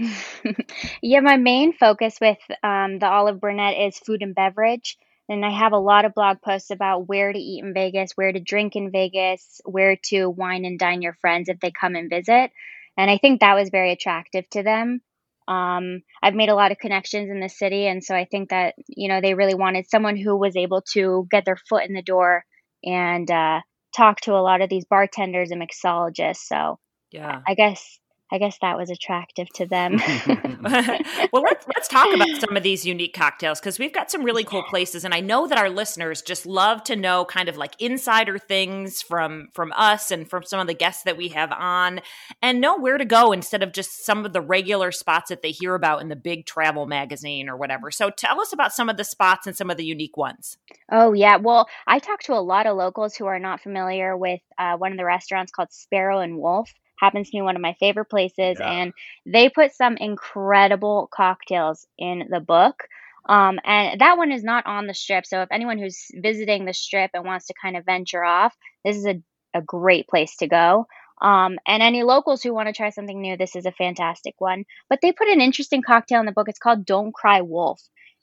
yeah, 1.02 1.20
my 1.20 1.36
main 1.36 1.72
focus 1.72 2.16
with 2.20 2.38
um, 2.62 2.98
the 2.98 3.06
Olive 3.06 3.40
Brunette 3.40 3.78
is 3.78 3.98
food 3.98 4.22
and 4.22 4.34
beverage. 4.34 4.96
And 5.28 5.44
I 5.44 5.50
have 5.50 5.72
a 5.72 5.78
lot 5.78 6.04
of 6.04 6.14
blog 6.14 6.38
posts 6.42 6.70
about 6.70 7.06
where 7.06 7.32
to 7.32 7.38
eat 7.38 7.62
in 7.62 7.72
Vegas, 7.72 8.12
where 8.16 8.32
to 8.32 8.40
drink 8.40 8.74
in 8.74 8.90
Vegas, 8.90 9.60
where 9.64 9.96
to 10.06 10.28
wine 10.28 10.64
and 10.64 10.78
dine 10.78 11.02
your 11.02 11.14
friends 11.20 11.48
if 11.48 11.60
they 11.60 11.70
come 11.70 11.94
and 11.94 12.10
visit. 12.10 12.50
And 12.96 13.10
I 13.10 13.18
think 13.18 13.40
that 13.40 13.54
was 13.54 13.70
very 13.70 13.92
attractive 13.92 14.48
to 14.50 14.62
them. 14.64 15.00
Um, 15.46 16.02
I've 16.22 16.34
made 16.34 16.48
a 16.48 16.54
lot 16.54 16.72
of 16.72 16.78
connections 16.78 17.30
in 17.30 17.40
the 17.40 17.48
city. 17.48 17.86
And 17.86 18.02
so 18.02 18.14
I 18.14 18.24
think 18.24 18.50
that, 18.50 18.74
you 18.88 19.08
know, 19.08 19.20
they 19.20 19.34
really 19.34 19.54
wanted 19.54 19.88
someone 19.88 20.16
who 20.16 20.36
was 20.36 20.56
able 20.56 20.82
to 20.92 21.26
get 21.30 21.44
their 21.44 21.56
foot 21.56 21.84
in 21.88 21.94
the 21.94 22.02
door 22.02 22.44
and 22.84 23.30
uh, 23.30 23.60
talk 23.96 24.20
to 24.22 24.34
a 24.34 24.42
lot 24.42 24.62
of 24.62 24.70
these 24.70 24.84
bartenders 24.86 25.50
and 25.50 25.62
mixologists. 25.62 26.46
So 26.48 26.78
Yeah. 27.10 27.42
I 27.48 27.54
guess 27.54 27.99
I 28.32 28.38
guess 28.38 28.58
that 28.60 28.76
was 28.76 28.90
attractive 28.90 29.48
to 29.54 29.66
them. 29.66 29.96
well, 31.32 31.42
let's 31.42 31.66
let's 31.74 31.88
talk 31.88 32.14
about 32.14 32.28
some 32.40 32.56
of 32.56 32.62
these 32.62 32.86
unique 32.86 33.14
cocktails 33.14 33.60
because 33.60 33.78
we've 33.78 33.92
got 33.92 34.10
some 34.10 34.22
really 34.22 34.44
cool 34.44 34.62
places, 34.62 35.04
and 35.04 35.14
I 35.14 35.20
know 35.20 35.46
that 35.46 35.58
our 35.58 35.70
listeners 35.70 36.22
just 36.22 36.46
love 36.46 36.84
to 36.84 36.96
know 36.96 37.24
kind 37.24 37.48
of 37.48 37.56
like 37.56 37.80
insider 37.80 38.38
things 38.38 39.02
from 39.02 39.48
from 39.52 39.72
us 39.76 40.10
and 40.10 40.28
from 40.28 40.44
some 40.44 40.60
of 40.60 40.66
the 40.66 40.74
guests 40.74 41.02
that 41.04 41.16
we 41.16 41.28
have 41.28 41.52
on, 41.52 42.00
and 42.42 42.60
know 42.60 42.78
where 42.78 42.98
to 42.98 43.04
go 43.04 43.32
instead 43.32 43.62
of 43.62 43.72
just 43.72 44.04
some 44.04 44.24
of 44.24 44.32
the 44.32 44.40
regular 44.40 44.92
spots 44.92 45.30
that 45.30 45.42
they 45.42 45.50
hear 45.50 45.74
about 45.74 46.02
in 46.02 46.08
the 46.08 46.16
big 46.16 46.46
travel 46.46 46.86
magazine 46.86 47.48
or 47.48 47.56
whatever. 47.56 47.90
So, 47.90 48.10
tell 48.10 48.40
us 48.40 48.52
about 48.52 48.72
some 48.72 48.88
of 48.88 48.96
the 48.96 49.04
spots 49.04 49.46
and 49.46 49.56
some 49.56 49.70
of 49.70 49.76
the 49.76 49.84
unique 49.84 50.16
ones. 50.16 50.56
Oh, 50.92 51.12
yeah. 51.12 51.36
Well, 51.36 51.68
I 51.86 51.98
talked 51.98 52.26
to 52.26 52.34
a 52.34 52.40
lot 52.40 52.66
of 52.66 52.76
locals 52.76 53.16
who 53.16 53.26
are 53.26 53.38
not 53.38 53.60
familiar 53.60 54.16
with 54.16 54.40
uh, 54.58 54.76
one 54.76 54.92
of 54.92 54.98
the 54.98 55.04
restaurants 55.04 55.52
called 55.52 55.72
Sparrow 55.72 56.20
and 56.20 56.38
Wolf. 56.38 56.72
Happens 57.00 57.30
to 57.30 57.38
be 57.38 57.42
one 57.42 57.56
of 57.56 57.62
my 57.62 57.74
favorite 57.80 58.10
places. 58.10 58.58
Yeah. 58.60 58.70
And 58.70 58.92
they 59.24 59.48
put 59.48 59.74
some 59.74 59.96
incredible 59.96 61.08
cocktails 61.12 61.86
in 61.98 62.28
the 62.30 62.40
book. 62.40 62.84
Um, 63.26 63.58
and 63.64 64.00
that 64.00 64.18
one 64.18 64.32
is 64.32 64.44
not 64.44 64.66
on 64.66 64.86
the 64.86 64.94
strip. 64.94 65.24
So 65.26 65.42
if 65.42 65.48
anyone 65.50 65.78
who's 65.78 66.06
visiting 66.14 66.64
the 66.64 66.74
strip 66.74 67.12
and 67.14 67.24
wants 67.24 67.46
to 67.46 67.54
kind 67.60 67.76
of 67.76 67.84
venture 67.84 68.24
off, 68.24 68.54
this 68.84 68.96
is 68.96 69.06
a, 69.06 69.22
a 69.54 69.62
great 69.62 70.08
place 70.08 70.36
to 70.38 70.46
go. 70.46 70.86
Um, 71.22 71.58
and 71.66 71.82
any 71.82 72.02
locals 72.02 72.42
who 72.42 72.54
want 72.54 72.68
to 72.68 72.72
try 72.72 72.90
something 72.90 73.20
new, 73.20 73.36
this 73.36 73.56
is 73.56 73.66
a 73.66 73.72
fantastic 73.72 74.34
one. 74.38 74.64
But 74.88 75.00
they 75.02 75.12
put 75.12 75.28
an 75.28 75.40
interesting 75.40 75.82
cocktail 75.82 76.20
in 76.20 76.26
the 76.26 76.32
book. 76.32 76.48
It's 76.48 76.58
called 76.58 76.86
Don't 76.86 77.12
Cry 77.12 77.42
Wolf. 77.42 77.80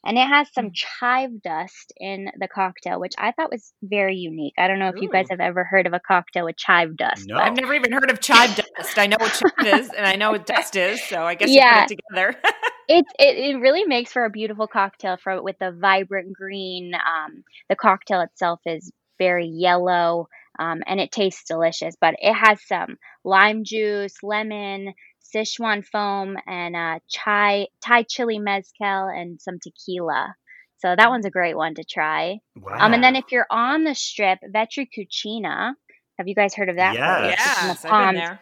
And 0.08 0.18
it 0.18 0.26
has 0.26 0.48
some 0.54 0.72
chive 0.74 1.42
dust 1.44 1.92
in 1.98 2.30
the 2.40 2.48
cocktail, 2.48 2.98
which 3.00 3.14
I 3.18 3.34
thought 3.34 3.52
was 3.52 3.74
very 3.84 4.16
unique. 4.16 4.54
I 4.58 4.68
don't 4.70 4.80
know 4.80 4.88
if 4.88 5.02
you 5.02 5.10
guys 5.10 5.28
have 5.30 5.42
ever 5.42 5.66
heard 5.66 5.86
of 5.86 5.92
a 5.92 6.00
cocktail 6.00 6.46
with 6.46 6.56
chive 6.56 6.96
dust. 6.96 7.26
No. 7.28 7.36
but- 7.36 7.44
I've 7.44 7.56
never 7.58 7.74
even 7.74 7.92
heard 7.92 8.10
of 8.10 8.22
chive 8.22 8.56
dust. 8.56 8.98
I 8.98 9.08
know 9.08 9.18
what 9.20 9.34
chive 9.34 9.68
is, 9.82 9.90
and 9.90 10.06
I 10.08 10.16
know 10.16 10.32
what 10.32 10.46
dust 10.46 10.78
is. 10.78 11.04
So 11.04 11.24
I 11.24 11.36
guess 11.36 11.50
Yeah. 11.50 11.82
you 11.82 11.82
put 11.82 11.92
it 11.92 12.00
together. 12.10 12.40
it, 12.88 13.06
it 13.20 13.38
it 13.56 13.60
really 13.60 13.84
makes 13.84 14.14
for 14.14 14.24
a 14.24 14.30
beautiful 14.30 14.66
cocktail 14.68 15.18
for 15.22 15.42
with 15.44 15.60
the 15.60 15.72
vibrant 15.78 16.32
green. 16.34 16.94
Um, 16.96 17.44
the 17.68 17.76
cocktail 17.76 18.22
itself 18.22 18.62
is 18.66 18.90
very 19.20 19.48
yellow, 19.48 20.30
um, 20.58 20.84
and 20.88 21.02
it 21.02 21.12
tastes 21.12 21.44
delicious. 21.50 21.96
But 22.00 22.16
it 22.20 22.34
has 22.34 22.60
some 22.66 22.98
lime 23.26 23.66
juice, 23.66 24.16
lemon, 24.24 24.94
Sichuan 25.36 25.86
foam, 25.86 26.38
and 26.48 26.76
uh, 26.76 27.00
chai 27.10 27.68
Thai 27.84 28.04
chili 28.04 28.40
mezcal, 28.40 29.08
and 29.08 29.42
some 29.42 29.60
tequila. 29.62 30.36
So 30.80 30.96
that 30.96 31.10
one's 31.10 31.26
a 31.26 31.32
great 31.32 31.58
one 31.58 31.74
to 31.76 31.84
try. 31.84 32.40
wow. 32.56 32.78
Um, 32.80 32.94
and 32.94 33.04
then 33.04 33.16
if 33.16 33.26
you're 33.32 33.48
on 33.50 33.84
the 33.84 33.96
strip, 33.96 34.40
Vetri 34.54 34.88
Cucina. 34.88 35.74
Have 36.18 36.28
you 36.28 36.36
guys 36.36 36.56
heard 36.56 36.70
of 36.70 36.78
that? 36.78 36.96
Yes. 36.96 37.28
place? 37.60 37.72
It's 37.72 37.82
the 37.84 37.94
I've 37.94 38.14
been 38.14 38.22
there. 38.22 38.40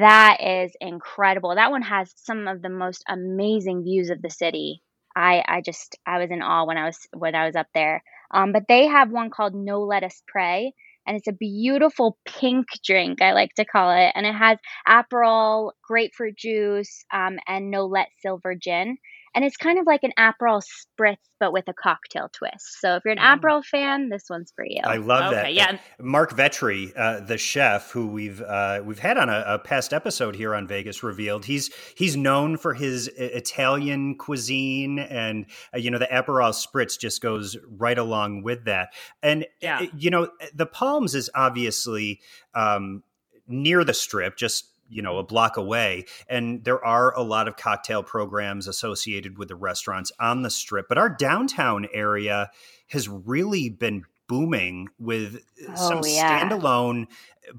That 0.00 0.38
is 0.42 0.72
incredible. 0.80 1.54
That 1.54 1.70
one 1.70 1.82
has 1.82 2.12
some 2.16 2.48
of 2.48 2.62
the 2.62 2.68
most 2.68 3.04
amazing 3.08 3.84
views 3.84 4.10
of 4.10 4.20
the 4.20 4.30
city. 4.30 4.82
I 5.14 5.44
I 5.46 5.60
just 5.60 5.96
I 6.06 6.18
was 6.18 6.30
in 6.30 6.42
awe 6.42 6.64
when 6.64 6.76
I 6.76 6.86
was 6.86 6.98
when 7.12 7.34
I 7.34 7.46
was 7.46 7.56
up 7.56 7.68
there. 7.74 8.02
Um, 8.30 8.52
but 8.52 8.64
they 8.68 8.86
have 8.86 9.10
one 9.10 9.30
called 9.30 9.54
No 9.54 9.82
Let 9.82 10.02
Us 10.02 10.22
Pray, 10.26 10.74
and 11.06 11.16
it's 11.16 11.28
a 11.28 11.32
beautiful 11.32 12.18
pink 12.26 12.66
drink. 12.84 13.22
I 13.22 13.32
like 13.32 13.54
to 13.56 13.64
call 13.64 13.90
it, 13.90 14.12
and 14.14 14.26
it 14.26 14.34
has 14.34 14.58
Aperol, 14.88 15.72
grapefruit 15.86 16.36
juice, 16.36 17.04
um, 17.12 17.38
and 17.46 17.72
Nolet 17.72 18.06
Silver 18.20 18.54
Gin. 18.54 18.96
And 19.34 19.44
it's 19.44 19.56
kind 19.56 19.78
of 19.78 19.86
like 19.86 20.02
an 20.04 20.12
Aperol 20.18 20.62
spritz, 20.62 21.16
but 21.40 21.52
with 21.52 21.66
a 21.68 21.72
cocktail 21.74 22.28
twist. 22.32 22.80
So 22.80 22.94
if 22.96 23.02
you're 23.04 23.12
an 23.12 23.18
Mm. 23.18 23.40
Aperol 23.40 23.64
fan, 23.64 24.08
this 24.08 24.24
one's 24.30 24.52
for 24.54 24.64
you. 24.64 24.80
I 24.84 24.96
love 24.96 25.32
Okay, 25.32 25.42
that. 25.42 25.54
yeah, 25.54 25.78
Mark 26.00 26.32
Vetri, 26.36 26.92
uh, 26.96 27.20
the 27.20 27.36
chef 27.38 27.90
who 27.90 28.06
we've 28.06 28.40
uh, 28.40 28.82
we've 28.84 28.98
had 28.98 29.18
on 29.18 29.28
a, 29.28 29.44
a 29.46 29.58
past 29.58 29.92
episode 29.92 30.36
here 30.36 30.54
on 30.54 30.66
Vegas 30.68 31.02
Revealed. 31.02 31.44
He's 31.44 31.70
he's 31.96 32.16
known 32.16 32.56
for 32.56 32.74
his 32.74 33.08
Italian 33.16 34.16
cuisine, 34.16 34.98
and 34.98 35.46
uh, 35.74 35.78
you 35.78 35.90
know 35.90 35.98
the 35.98 36.06
Aperol 36.06 36.52
spritz 36.54 36.98
just 36.98 37.20
goes 37.20 37.56
right 37.68 37.98
along 37.98 38.42
with 38.42 38.64
that. 38.64 38.90
And 39.22 39.46
Yeah. 39.60 39.86
you 39.96 40.10
know 40.10 40.28
the 40.54 40.66
Palms 40.66 41.14
is 41.14 41.28
obviously 41.34 42.20
um, 42.54 43.02
near 43.46 43.84
the 43.84 43.94
Strip, 43.94 44.36
just 44.36 44.66
you 44.94 45.02
know 45.02 45.18
a 45.18 45.22
block 45.22 45.56
away 45.56 46.04
and 46.28 46.64
there 46.64 46.82
are 46.84 47.14
a 47.14 47.22
lot 47.22 47.48
of 47.48 47.56
cocktail 47.56 48.02
programs 48.02 48.68
associated 48.68 49.36
with 49.36 49.48
the 49.48 49.56
restaurants 49.56 50.12
on 50.20 50.42
the 50.42 50.50
strip 50.50 50.86
but 50.88 50.96
our 50.96 51.08
downtown 51.10 51.86
area 51.92 52.48
has 52.88 53.08
really 53.08 53.68
been 53.68 54.04
booming 54.28 54.88
with 54.98 55.36
uh, 55.68 55.72
oh, 55.72 55.88
some 55.88 55.98
Oh, 55.98 56.06
yeah. 56.06 56.48
standalone 56.48 57.06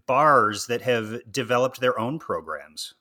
bars 0.08 0.68
that 0.68 0.82
have 0.82 1.20
developed 1.32 1.80
their 1.80 2.00
own 2.00 2.20
programs 2.20 2.96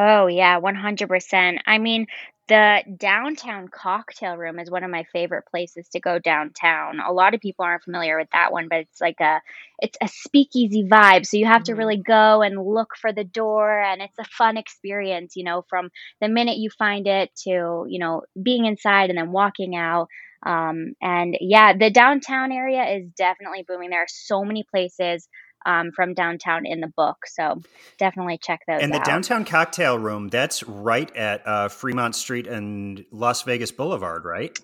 Oh, 0.00 0.28
yeah, 0.28 0.60
100%. 0.60 1.58
I 1.66 1.78
mean, 1.78 2.06
the 2.48 2.82
downtown 2.98 3.68
cocktail 3.68 4.36
room 4.36 4.58
is 4.58 4.70
one 4.70 4.82
of 4.84 4.90
my 4.90 5.04
favorite 5.12 5.44
places 5.50 5.88
to 5.90 6.00
go 6.00 6.18
downtown. 6.18 7.00
A 7.00 7.12
lot 7.12 7.34
of 7.34 7.40
people 7.40 7.64
aren't 7.64 7.84
familiar 7.84 8.18
with 8.18 8.28
that 8.32 8.52
one, 8.52 8.68
but 8.68 8.80
it's 8.80 9.00
like 9.00 9.20
a 9.20 9.40
it's 9.78 9.98
a 10.02 10.08
speakeasy 10.08 10.84
vibe. 10.84 11.26
So 11.26 11.36
you 11.36 11.46
have 11.46 11.62
to 11.64 11.74
Mhm. 11.74 11.76
really 11.76 11.98
go 12.02 12.42
and 12.42 12.60
look 12.62 12.90
for 13.00 13.12
the 13.12 13.24
door 13.24 13.78
and 13.82 14.02
it's 14.02 14.18
a 14.18 14.24
fun 14.24 14.56
experience, 14.56 15.36
you 15.36 15.44
know, 15.44 15.64
from 15.68 15.90
the 16.20 16.28
minute 16.28 16.56
you 16.58 16.70
find 16.78 17.06
it 17.06 17.30
to, 17.44 17.84
you 17.88 17.98
know, 17.98 18.22
being 18.42 18.64
inside 18.66 19.10
and 19.10 19.18
then 19.18 19.32
walking 19.32 19.76
out. 19.76 20.08
Um, 20.44 20.94
and 21.02 21.36
yeah, 21.40 21.76
the 21.76 21.90
downtown 21.90 22.52
area 22.52 22.84
is 22.98 23.10
definitely 23.16 23.64
booming. 23.66 23.90
There 23.90 24.02
are 24.02 24.06
so 24.08 24.44
many 24.44 24.64
places 24.70 25.28
um, 25.68 25.92
from 25.94 26.14
downtown 26.14 26.64
in 26.66 26.80
the 26.80 26.90
book. 26.96 27.18
So 27.26 27.60
definitely 27.98 28.38
check 28.42 28.60
those 28.66 28.80
and 28.82 28.92
the 28.92 28.98
out. 28.98 29.04
downtown 29.04 29.44
cocktail 29.44 29.98
room 29.98 30.28
that's 30.28 30.62
right 30.64 31.14
at 31.16 31.46
uh, 31.46 31.68
fremont 31.68 32.14
street 32.16 32.46
and 32.46 33.04
las 33.12 33.42
vegas 33.42 33.70
boulevard 33.70 34.24
right 34.24 34.58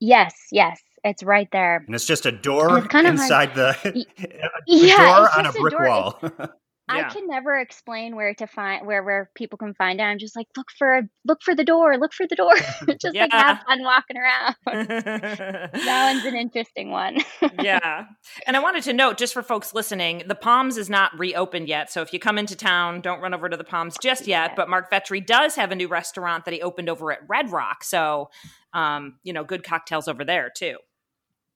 Yes, 0.00 0.34
yes, 0.50 0.80
it's 1.04 1.22
right 1.22 1.48
there. 1.52 1.82
and 1.86 1.94
it's 1.94 2.06
just 2.06 2.26
a 2.26 2.32
door 2.32 2.78
it's 2.78 2.88
kinda 2.88 3.10
hard- 3.10 3.20
inside 3.20 3.54
the, 3.54 3.76
a 4.18 4.64
Yeah, 4.66 4.96
door 5.16 5.28
on 5.38 5.46
a 5.46 5.52
brick 5.52 5.74
a 5.74 6.16
brick 6.38 6.50
wall 6.88 6.98
I 6.98 7.04
can 7.04 7.26
never 7.28 7.56
explain 7.56 8.14
where 8.16 8.34
to 8.34 8.46
find 8.46 8.86
where 8.86 9.02
where 9.02 9.30
people 9.34 9.56
can 9.56 9.74
find 9.74 10.00
it. 10.00 10.02
I'm 10.02 10.18
just 10.18 10.36
like 10.36 10.46
look 10.56 10.68
for 10.76 11.02
look 11.24 11.42
for 11.42 11.54
the 11.54 11.64
door, 11.64 11.96
look 11.96 12.12
for 12.12 12.26
the 12.26 12.36
door. 12.36 12.54
just 13.00 13.14
like 13.14 13.32
have 13.32 13.62
fun 13.66 13.82
walking 13.82 14.16
around. 14.16 14.54
that 14.66 16.12
one's 16.12 16.24
an 16.26 16.36
interesting 16.36 16.90
one. 16.90 17.18
yeah. 17.62 18.06
And 18.46 18.56
I 18.56 18.60
wanted 18.60 18.82
to 18.84 18.92
note, 18.92 19.18
just 19.18 19.32
for 19.32 19.42
folks 19.42 19.74
listening, 19.74 20.24
the 20.26 20.34
Palms 20.34 20.76
is 20.76 20.90
not 20.90 21.18
reopened 21.18 21.68
yet. 21.68 21.90
So 21.90 22.02
if 22.02 22.12
you 22.12 22.18
come 22.18 22.38
into 22.38 22.56
town, 22.56 23.00
don't 23.00 23.20
run 23.20 23.34
over 23.34 23.48
to 23.48 23.56
the 23.56 23.64
Palms 23.64 23.96
just 24.02 24.26
yet. 24.26 24.54
But 24.56 24.68
Mark 24.68 24.90
Vetri 24.90 25.24
does 25.24 25.56
have 25.56 25.72
a 25.72 25.76
new 25.76 25.88
restaurant 25.88 26.44
that 26.44 26.54
he 26.54 26.62
opened 26.62 26.88
over 26.88 27.12
at 27.12 27.20
Red 27.28 27.50
Rock. 27.50 27.84
So, 27.84 28.30
um, 28.72 29.18
you 29.22 29.32
know, 29.32 29.44
good 29.44 29.64
cocktails 29.64 30.08
over 30.08 30.24
there 30.24 30.50
too. 30.54 30.76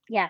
yeah, 0.09 0.29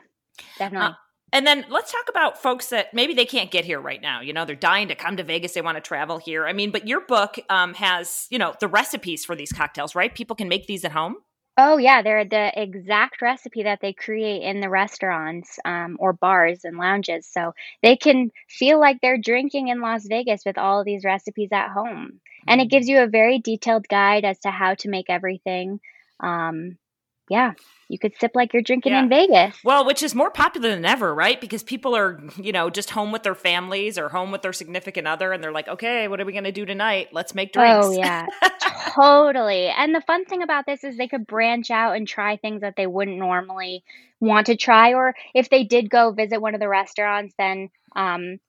definitely. 0.57 0.89
Uh, 0.89 0.93
And 1.31 1.45
then 1.45 1.65
let's 1.69 1.91
talk 1.91 2.09
about 2.09 2.41
folks 2.41 2.67
that 2.67 2.93
maybe 2.93 3.13
they 3.13 3.25
can't 3.25 3.51
get 3.51 3.65
here 3.65 3.79
right 3.79 4.01
now. 4.01 4.21
You 4.21 4.33
know, 4.33 4.45
they're 4.45 4.55
dying 4.55 4.87
to 4.87 4.95
come 4.95 5.17
to 5.17 5.23
Vegas. 5.23 5.53
They 5.53 5.61
want 5.61 5.77
to 5.77 5.81
travel 5.81 6.17
here. 6.17 6.47
I 6.47 6.53
mean, 6.53 6.71
but 6.71 6.87
your 6.87 7.01
book 7.01 7.39
um, 7.49 7.73
has, 7.75 8.27
you 8.29 8.39
know, 8.39 8.55
the 8.59 8.67
recipes 8.67 9.25
for 9.25 9.35
these 9.35 9.51
cocktails, 9.51 9.95
right? 9.95 10.13
People 10.13 10.35
can 10.35 10.49
make 10.49 10.67
these 10.67 10.85
at 10.85 10.91
home. 10.91 11.17
Oh 11.61 11.77
yeah, 11.77 12.01
they're 12.01 12.23
the 12.23 12.53
exact 12.55 13.21
recipe 13.21 13.63
that 13.63 13.79
they 13.81 13.91
create 13.91 14.43
in 14.43 14.61
the 14.61 14.69
restaurants 14.69 15.59
um, 15.65 15.97
or 15.99 16.13
bars 16.13 16.61
and 16.63 16.77
lounges, 16.77 17.27
so 17.27 17.53
they 17.83 17.97
can 17.97 18.31
feel 18.47 18.79
like 18.79 18.99
they're 19.01 19.17
drinking 19.17 19.67
in 19.67 19.81
Las 19.81 20.05
Vegas 20.07 20.43
with 20.45 20.57
all 20.57 20.79
of 20.79 20.85
these 20.85 21.03
recipes 21.03 21.49
at 21.51 21.71
home. 21.71 22.21
And 22.47 22.61
it 22.61 22.69
gives 22.69 22.87
you 22.87 23.01
a 23.01 23.07
very 23.07 23.39
detailed 23.39 23.89
guide 23.89 24.23
as 24.23 24.39
to 24.39 24.51
how 24.51 24.75
to 24.75 24.89
make 24.89 25.09
everything. 25.09 25.81
Um, 26.21 26.77
yeah, 27.29 27.53
you 27.87 27.99
could 27.99 28.13
sip 28.19 28.31
like 28.35 28.53
you're 28.53 28.61
drinking 28.61 28.93
Yeah. 28.93 28.99
in 28.99 29.09
Vegas. 29.09 29.57
Well, 29.63 29.85
which 29.85 30.03
is 30.03 30.15
more 30.15 30.31
popular 30.31 30.69
than 30.69 30.85
ever, 30.85 31.13
right? 31.13 31.39
Because 31.39 31.63
people 31.63 31.95
are, 31.95 32.21
you 32.37 32.51
know, 32.51 32.69
just 32.69 32.91
home 32.91 33.11
with 33.11 33.23
their 33.23 33.35
families 33.35 33.97
or 33.97 34.09
home 34.09 34.31
with 34.31 34.41
their 34.41 34.53
significant 34.53 35.07
other, 35.07 35.33
and 35.33 35.43
they're 35.43 35.51
like, 35.51 35.67
okay, 35.67 36.07
what 36.07 36.19
are 36.21 36.25
we 36.25 36.31
going 36.31 36.43
to 36.45 36.51
do 36.51 36.65
tonight? 36.65 37.09
Let's 37.11 37.35
make 37.35 37.53
drinks. 37.53 37.87
Oh 37.87 37.91
yeah, 37.91 38.27
totally. 38.95 39.67
And 39.67 39.93
the 39.93 40.01
fun 40.01 40.25
thing 40.25 40.43
about 40.43 40.65
this 40.65 40.83
is 40.83 40.97
they 40.97 41.07
could 41.07 41.27
branch 41.27 41.71
out 41.71 41.95
and 41.95 42.07
try 42.07 42.37
things 42.37 42.61
that 42.61 42.75
they 42.77 42.87
wouldn't 42.87 43.17
normally 43.17 43.83
want 44.19 44.47
to 44.47 44.55
try, 44.55 44.93
or 44.93 45.15
if 45.33 45.49
they 45.49 45.63
did 45.63 45.89
go 45.89 46.11
visit 46.11 46.41
one 46.41 46.53
of 46.53 46.59
the 46.59 46.69
restaurants, 46.69 47.33
then 47.37 47.69
um, 47.95 48.39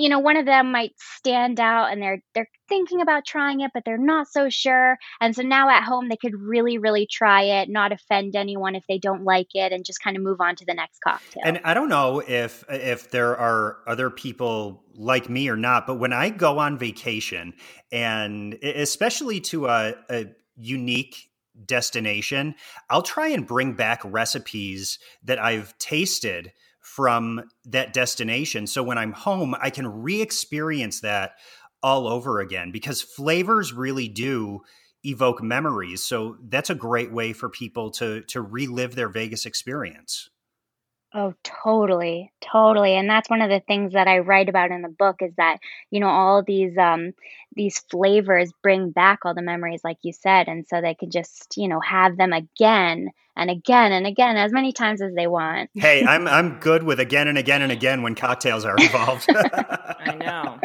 you 0.00 0.08
know, 0.08 0.18
one 0.18 0.38
of 0.38 0.46
them 0.46 0.72
might 0.72 0.92
stand 0.96 1.60
out 1.60 1.92
and 1.92 2.00
they're 2.00 2.22
they're 2.34 2.48
thinking 2.70 3.02
about 3.02 3.26
trying 3.26 3.60
it, 3.60 3.70
but 3.74 3.82
they're 3.84 3.98
not 3.98 4.28
so 4.28 4.48
sure. 4.48 4.96
And 5.20 5.36
so 5.36 5.42
now 5.42 5.68
at 5.68 5.84
home 5.84 6.08
they 6.08 6.16
could 6.16 6.34
really, 6.34 6.78
really 6.78 7.06
try 7.06 7.42
it, 7.42 7.68
not 7.68 7.92
offend 7.92 8.34
anyone 8.34 8.74
if 8.74 8.84
they 8.88 8.98
don't 8.98 9.24
like 9.24 9.48
it, 9.52 9.72
and 9.72 9.84
just 9.84 10.02
kind 10.02 10.16
of 10.16 10.22
move 10.22 10.40
on 10.40 10.56
to 10.56 10.64
the 10.64 10.72
next 10.72 11.00
cocktail. 11.00 11.42
And 11.44 11.60
I 11.64 11.74
don't 11.74 11.90
know 11.90 12.22
if 12.26 12.64
if 12.70 13.10
there 13.10 13.36
are 13.36 13.78
other 13.86 14.08
people 14.08 14.84
like 14.94 15.28
me 15.28 15.50
or 15.50 15.56
not, 15.56 15.86
but 15.86 15.96
when 15.96 16.14
I 16.14 16.30
go 16.30 16.58
on 16.58 16.78
vacation, 16.78 17.52
and 17.92 18.54
especially 18.62 19.40
to 19.40 19.66
a, 19.66 19.94
a 20.08 20.26
unique 20.56 21.28
destination, 21.66 22.54
I'll 22.88 23.02
try 23.02 23.28
and 23.28 23.46
bring 23.46 23.74
back 23.74 24.00
recipes 24.02 24.98
that 25.24 25.38
I've 25.38 25.76
tasted 25.76 26.52
from 26.94 27.42
that 27.64 27.92
destination. 27.92 28.66
So 28.66 28.82
when 28.82 28.98
I'm 28.98 29.12
home, 29.12 29.54
I 29.60 29.70
can 29.70 29.86
re-experience 29.86 31.00
that 31.00 31.32
all 31.82 32.08
over 32.08 32.40
again 32.40 32.72
because 32.72 33.00
flavors 33.00 33.72
really 33.72 34.08
do 34.08 34.60
evoke 35.04 35.42
memories. 35.42 36.02
So 36.02 36.36
that's 36.48 36.68
a 36.68 36.74
great 36.74 37.12
way 37.12 37.32
for 37.32 37.48
people 37.48 37.90
to 37.92 38.22
to 38.22 38.42
relive 38.42 38.96
their 38.96 39.08
Vegas 39.08 39.46
experience. 39.46 40.28
Oh, 41.12 41.34
totally, 41.42 42.32
totally. 42.40 42.94
And 42.94 43.10
that's 43.10 43.28
one 43.28 43.42
of 43.42 43.50
the 43.50 43.58
things 43.66 43.94
that 43.94 44.06
I 44.06 44.18
write 44.20 44.48
about 44.48 44.70
in 44.70 44.82
the 44.82 44.88
book 44.88 45.16
is 45.22 45.32
that, 45.38 45.58
you 45.90 45.98
know, 45.98 46.08
all 46.08 46.42
these 46.42 46.76
um 46.78 47.12
these 47.56 47.80
flavors 47.90 48.52
bring 48.62 48.90
back 48.90 49.20
all 49.24 49.34
the 49.34 49.42
memories 49.42 49.82
like 49.82 49.98
you 50.02 50.12
said, 50.12 50.48
and 50.48 50.66
so 50.68 50.80
they 50.80 50.94
can 50.94 51.10
just, 51.10 51.56
you 51.56 51.66
know, 51.68 51.80
have 51.80 52.16
them 52.16 52.32
again 52.32 53.10
and 53.40 53.50
again 53.50 53.90
and 53.90 54.06
again 54.06 54.36
as 54.36 54.52
many 54.52 54.72
times 54.72 55.00
as 55.02 55.12
they 55.14 55.26
want. 55.26 55.70
Hey, 55.80 56.04
I'm 56.04 56.28
I'm 56.28 56.60
good 56.60 56.82
with 56.82 57.00
again 57.00 57.26
and 57.26 57.38
again 57.38 57.62
and 57.62 57.72
again 57.72 58.02
when 58.02 58.14
cocktails 58.14 58.64
are 58.64 58.76
involved. 58.76 59.26
I 59.34 60.14
know. 60.20 60.60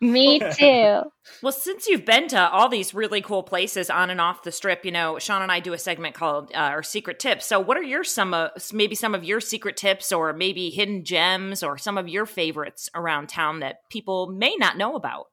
Me 0.00 0.40
too. 0.40 1.02
Well, 1.42 1.52
since 1.52 1.86
you've 1.86 2.04
been 2.04 2.26
to 2.28 2.50
all 2.50 2.68
these 2.68 2.94
really 2.94 3.20
cool 3.20 3.44
places 3.44 3.90
on 3.90 4.10
and 4.10 4.20
off 4.20 4.42
the 4.42 4.50
strip, 4.50 4.84
you 4.84 4.90
know, 4.90 5.18
Sean 5.20 5.42
and 5.42 5.52
I 5.52 5.60
do 5.60 5.72
a 5.72 5.78
segment 5.78 6.14
called 6.14 6.50
uh, 6.52 6.58
our 6.58 6.82
secret 6.82 7.20
tips. 7.20 7.46
So, 7.46 7.60
what 7.60 7.76
are 7.76 7.82
your 7.82 8.02
some 8.02 8.34
uh, 8.34 8.48
maybe 8.72 8.96
some 8.96 9.14
of 9.14 9.22
your 9.22 9.40
secret 9.40 9.76
tips, 9.76 10.10
or 10.10 10.32
maybe 10.32 10.70
hidden 10.70 11.04
gems, 11.04 11.62
or 11.62 11.78
some 11.78 11.96
of 11.96 12.08
your 12.08 12.26
favorites 12.26 12.90
around 12.94 13.28
town 13.28 13.60
that 13.60 13.76
people 13.90 14.26
may 14.26 14.56
not 14.56 14.76
know 14.76 14.96
about? 14.96 15.26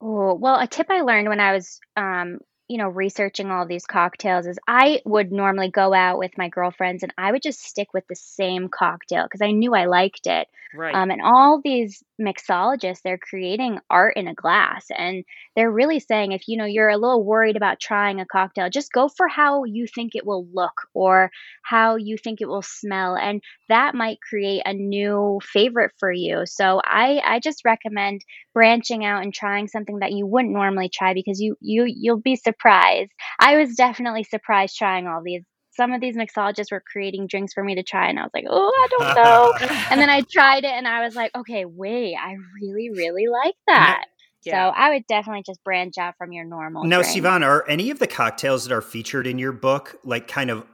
Oh, 0.00 0.34
well, 0.34 0.58
a 0.58 0.66
tip 0.66 0.86
I 0.90 1.02
learned 1.02 1.28
when 1.28 1.40
I 1.40 1.52
was, 1.52 1.80
um, 1.96 2.38
you 2.68 2.78
know, 2.78 2.88
researching 2.88 3.50
all 3.50 3.66
these 3.66 3.86
cocktails 3.86 4.46
is 4.46 4.58
I 4.66 5.00
would 5.04 5.30
normally 5.30 5.70
go 5.70 5.94
out 5.94 6.18
with 6.18 6.36
my 6.36 6.48
girlfriends 6.48 7.02
and 7.02 7.12
I 7.16 7.30
would 7.32 7.42
just 7.42 7.62
stick 7.62 7.94
with 7.94 8.06
the 8.08 8.16
same 8.16 8.68
cocktail 8.68 9.24
because 9.24 9.42
I 9.42 9.52
knew 9.52 9.74
I 9.74 9.86
liked 9.86 10.26
it. 10.26 10.48
Right. 10.74 10.94
Um, 10.94 11.10
and 11.10 11.22
all 11.22 11.60
these 11.62 12.02
mixologists, 12.20 13.02
they're 13.02 13.18
creating 13.18 13.78
art 13.90 14.16
in 14.16 14.28
a 14.28 14.34
glass. 14.34 14.86
And 14.96 15.24
they're 15.54 15.70
really 15.70 16.00
saying 16.00 16.32
if, 16.32 16.48
you 16.48 16.56
know, 16.56 16.64
you're 16.64 16.88
a 16.88 16.96
little 16.96 17.24
worried 17.24 17.56
about 17.56 17.80
trying 17.80 18.20
a 18.20 18.26
cocktail, 18.26 18.70
just 18.70 18.92
go 18.92 19.08
for 19.08 19.28
how 19.28 19.64
you 19.64 19.86
think 19.86 20.14
it 20.14 20.26
will 20.26 20.46
look 20.52 20.72
or 20.94 21.30
how 21.62 21.96
you 21.96 22.16
think 22.16 22.40
it 22.40 22.48
will 22.48 22.62
smell. 22.62 23.16
And 23.16 23.42
that 23.68 23.94
might 23.94 24.18
create 24.28 24.62
a 24.64 24.72
new 24.72 25.40
favorite 25.42 25.92
for 25.98 26.12
you. 26.12 26.42
So 26.46 26.80
I, 26.84 27.20
I 27.24 27.40
just 27.40 27.64
recommend 27.64 28.22
branching 28.54 29.04
out 29.04 29.22
and 29.22 29.34
trying 29.34 29.68
something 29.68 29.98
that 30.00 30.12
you 30.12 30.26
wouldn't 30.26 30.54
normally 30.54 30.90
try 30.92 31.14
because 31.14 31.40
you, 31.40 31.56
you, 31.60 31.84
you'll 31.86 32.20
be 32.20 32.36
surprised. 32.36 33.12
I 33.38 33.56
was 33.56 33.74
definitely 33.74 34.24
surprised 34.24 34.76
trying 34.76 35.06
all 35.06 35.22
these 35.22 35.42
some 35.76 35.92
of 35.92 36.00
these 36.00 36.16
mixologists 36.16 36.72
were 36.72 36.82
creating 36.90 37.26
drinks 37.26 37.52
for 37.52 37.62
me 37.62 37.74
to 37.74 37.82
try 37.82 38.08
and 38.08 38.18
I 38.18 38.22
was 38.22 38.30
like, 38.34 38.46
"Oh, 38.48 38.72
I 38.74 38.86
don't 38.90 39.14
know." 39.14 39.52
and 39.90 40.00
then 40.00 40.10
I 40.10 40.22
tried 40.22 40.64
it 40.64 40.70
and 40.72 40.88
I 40.88 41.04
was 41.04 41.14
like, 41.14 41.30
"Okay, 41.36 41.64
wait, 41.64 42.16
I 42.16 42.34
really 42.60 42.90
really 42.90 43.26
like 43.28 43.54
that." 43.66 44.06
So 44.42 44.52
I 44.52 44.90
would 44.90 45.06
definitely 45.08 45.42
just 45.44 45.62
branch 45.64 45.98
out 45.98 46.14
from 46.18 46.30
your 46.32 46.44
normal. 46.44 46.84
now, 46.84 47.02
drink. 47.02 47.24
Sivan, 47.24 47.44
are 47.44 47.68
any 47.68 47.90
of 47.90 47.98
the 47.98 48.06
cocktails 48.06 48.64
that 48.64 48.72
are 48.72 48.80
featured 48.80 49.26
in 49.26 49.38
your 49.38 49.50
book 49.52 49.96
like 50.04 50.28
kind 50.28 50.50
of 50.50 50.64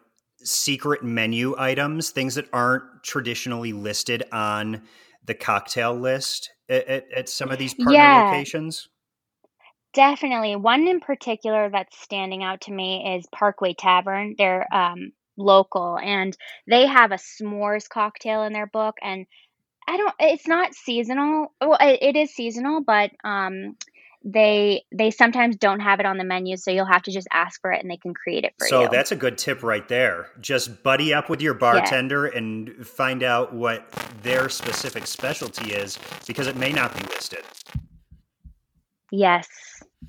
secret 0.45 1.03
menu 1.03 1.55
items, 1.59 2.11
things 2.11 2.35
that 2.35 2.47
aren't 2.53 2.83
traditionally 3.03 3.73
listed 3.73 4.25
on 4.31 4.83
the 5.25 5.35
cocktail 5.35 5.95
list 5.95 6.51
at, 6.69 6.87
at, 6.87 7.13
at 7.13 7.29
some 7.29 7.51
of 7.51 7.59
these 7.59 7.75
partner 7.75 7.93
Yeah. 7.95 8.25
locations? 8.25 8.89
Definitely. 9.95 10.57
One 10.57 10.89
in 10.89 11.01
particular 11.01 11.69
that's 11.71 11.99
standing 11.99 12.43
out 12.43 12.63
to 12.63 12.73
me 12.73 13.17
is 13.17 13.27
Parkway 13.33 13.75
Tavern. 13.75 14.35
They're 14.39 14.67
um, 14.75 15.13
local 15.37 15.99
and 15.99 16.37
they 16.67 16.87
have 16.87 17.13
a 17.13 17.17
s'mores 17.17 17.89
cocktail 17.89 18.45
in 18.45 18.53
their 18.53 18.67
book. 18.67 18.97
And 19.03 19.27
I 19.87 19.97
don't, 19.97 20.15
it's 20.19 20.47
not 20.47 20.75
seasonal. 20.75 21.53
Well, 21.61 21.77
it, 21.81 21.99
it 22.03 22.17
is 22.17 22.35
seasonal, 22.35 22.83
but 22.83 23.11
um, 23.23 23.77
they 24.25 24.85
they 24.93 25.11
sometimes 25.11 25.57
don't 25.57 25.81
have 25.81 26.01
it 26.01 26.07
on 26.07 26.17
the 26.17 26.25
menu 26.25 26.57
so 26.57 26.71
you'll 26.71 26.85
have 26.85 27.03
to 27.03 27.11
just 27.11 27.27
ask 27.33 27.61
for 27.61 27.73
it 27.73 27.81
and 27.83 27.91
they 27.91 27.97
can 27.97 28.15
create 28.15 28.45
it 28.45 28.55
for 28.59 28.69
so 28.69 28.81
you 28.83 28.87
So 28.87 28.93
that's 28.93 29.11
a 29.13 29.17
good 29.17 29.37
tip 29.37 29.63
right 29.63 29.87
there 29.89 30.29
just 30.41 30.83
buddy 30.83 31.13
up 31.13 31.29
with 31.29 31.41
your 31.41 31.55
bartender 31.55 32.31
yeah. 32.33 32.39
and 32.39 32.87
find 32.87 33.23
out 33.23 33.53
what 33.53 33.91
their 34.23 34.49
specific 34.49 35.07
specialty 35.07 35.73
is 35.73 35.99
because 36.27 36.47
it 36.47 36.57
may 36.57 36.73
not 36.73 36.95
be 36.95 37.03
listed 37.15 37.43
yes 39.13 39.49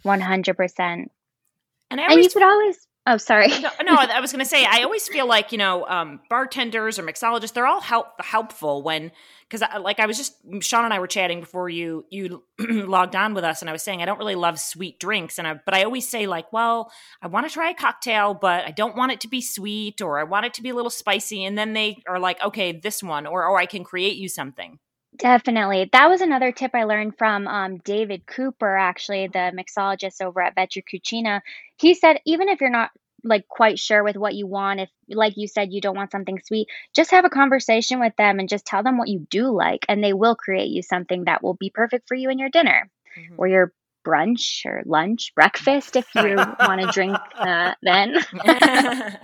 100% 0.03 0.79
and, 0.79 2.01
I 2.01 2.11
and 2.11 2.23
you 2.23 2.29
could 2.29 2.41
always 2.41 2.87
Oh, 3.05 3.17
sorry. 3.17 3.49
no, 3.49 3.69
no, 3.83 3.95
I 3.99 4.21
was 4.21 4.31
going 4.31 4.43
to 4.43 4.49
say 4.49 4.65
I 4.65 4.83
always 4.83 5.07
feel 5.07 5.27
like 5.27 5.51
you 5.51 5.57
know 5.57 5.85
um, 5.85 6.21
bartenders 6.29 6.97
or 6.97 7.03
mixologists 7.03 7.53
they're 7.53 7.67
all 7.67 7.81
help 7.81 8.07
helpful 8.19 8.81
when 8.81 9.11
because 9.49 9.67
like 9.81 9.99
I 9.99 10.05
was 10.05 10.17
just 10.17 10.35
Sean 10.61 10.85
and 10.85 10.93
I 10.93 10.99
were 10.99 11.07
chatting 11.07 11.41
before 11.41 11.67
you 11.67 12.05
you 12.09 12.43
logged 12.59 13.15
on 13.15 13.33
with 13.33 13.43
us 13.43 13.61
and 13.61 13.69
I 13.69 13.73
was 13.73 13.83
saying 13.83 14.01
I 14.01 14.05
don't 14.05 14.19
really 14.19 14.35
love 14.35 14.57
sweet 14.57 14.99
drinks 14.99 15.37
and 15.37 15.45
I 15.47 15.59
but 15.65 15.73
I 15.73 15.83
always 15.83 16.07
say 16.07 16.27
like 16.27 16.53
well 16.53 16.91
I 17.21 17.27
want 17.27 17.45
to 17.45 17.53
try 17.53 17.71
a 17.71 17.73
cocktail 17.73 18.33
but 18.33 18.65
I 18.65 18.71
don't 18.71 18.95
want 18.95 19.11
it 19.11 19.19
to 19.21 19.27
be 19.27 19.41
sweet 19.41 20.01
or 20.01 20.17
I 20.17 20.23
want 20.23 20.45
it 20.45 20.53
to 20.55 20.63
be 20.63 20.69
a 20.69 20.75
little 20.75 20.89
spicy 20.89 21.43
and 21.43 21.57
then 21.57 21.73
they 21.73 22.01
are 22.07 22.19
like 22.19 22.41
okay 22.41 22.71
this 22.71 23.03
one 23.03 23.25
or 23.25 23.45
or 23.45 23.59
I 23.59 23.65
can 23.65 23.83
create 23.83 24.15
you 24.15 24.29
something. 24.29 24.79
Definitely. 25.17 25.89
That 25.91 26.09
was 26.09 26.21
another 26.21 26.51
tip 26.51 26.71
I 26.73 26.85
learned 26.85 27.17
from 27.17 27.47
um, 27.47 27.77
David 27.77 28.25
Cooper, 28.25 28.75
actually, 28.75 29.27
the 29.27 29.51
mixologist 29.53 30.21
over 30.21 30.41
at 30.41 30.55
Vetri 30.55 30.83
Cucina. 30.83 31.41
He 31.77 31.93
said, 31.93 32.19
even 32.25 32.49
if 32.49 32.61
you're 32.61 32.69
not 32.69 32.89
like 33.23 33.47
quite 33.47 33.79
sure 33.79 34.03
with 34.03 34.17
what 34.17 34.35
you 34.35 34.47
want, 34.47 34.81
if, 34.81 34.89
like 35.07 35.37
you 35.37 35.47
said, 35.47 35.71
you 35.71 35.81
don't 35.81 35.95
want 35.95 36.11
something 36.11 36.39
sweet, 36.43 36.67
just 36.95 37.11
have 37.11 37.25
a 37.25 37.29
conversation 37.29 37.99
with 37.99 38.15
them 38.17 38.39
and 38.39 38.49
just 38.49 38.65
tell 38.65 38.83
them 38.83 38.97
what 38.97 39.07
you 39.07 39.25
do 39.29 39.51
like, 39.55 39.85
and 39.87 40.03
they 40.03 40.13
will 40.13 40.35
create 40.35 40.69
you 40.69 40.81
something 40.81 41.25
that 41.25 41.43
will 41.43 41.53
be 41.53 41.69
perfect 41.69 42.07
for 42.07 42.15
you 42.15 42.29
and 42.29 42.39
your 42.39 42.49
dinner 42.49 42.89
mm-hmm. 43.17 43.35
or 43.37 43.47
your 43.47 43.73
brunch 44.05 44.65
or 44.65 44.83
lunch, 44.85 45.33
breakfast, 45.35 45.95
if 45.95 46.05
you 46.15 46.35
want 46.35 46.81
to 46.81 46.89
drink 46.91 47.17
uh, 47.37 47.73
then. 47.81 48.17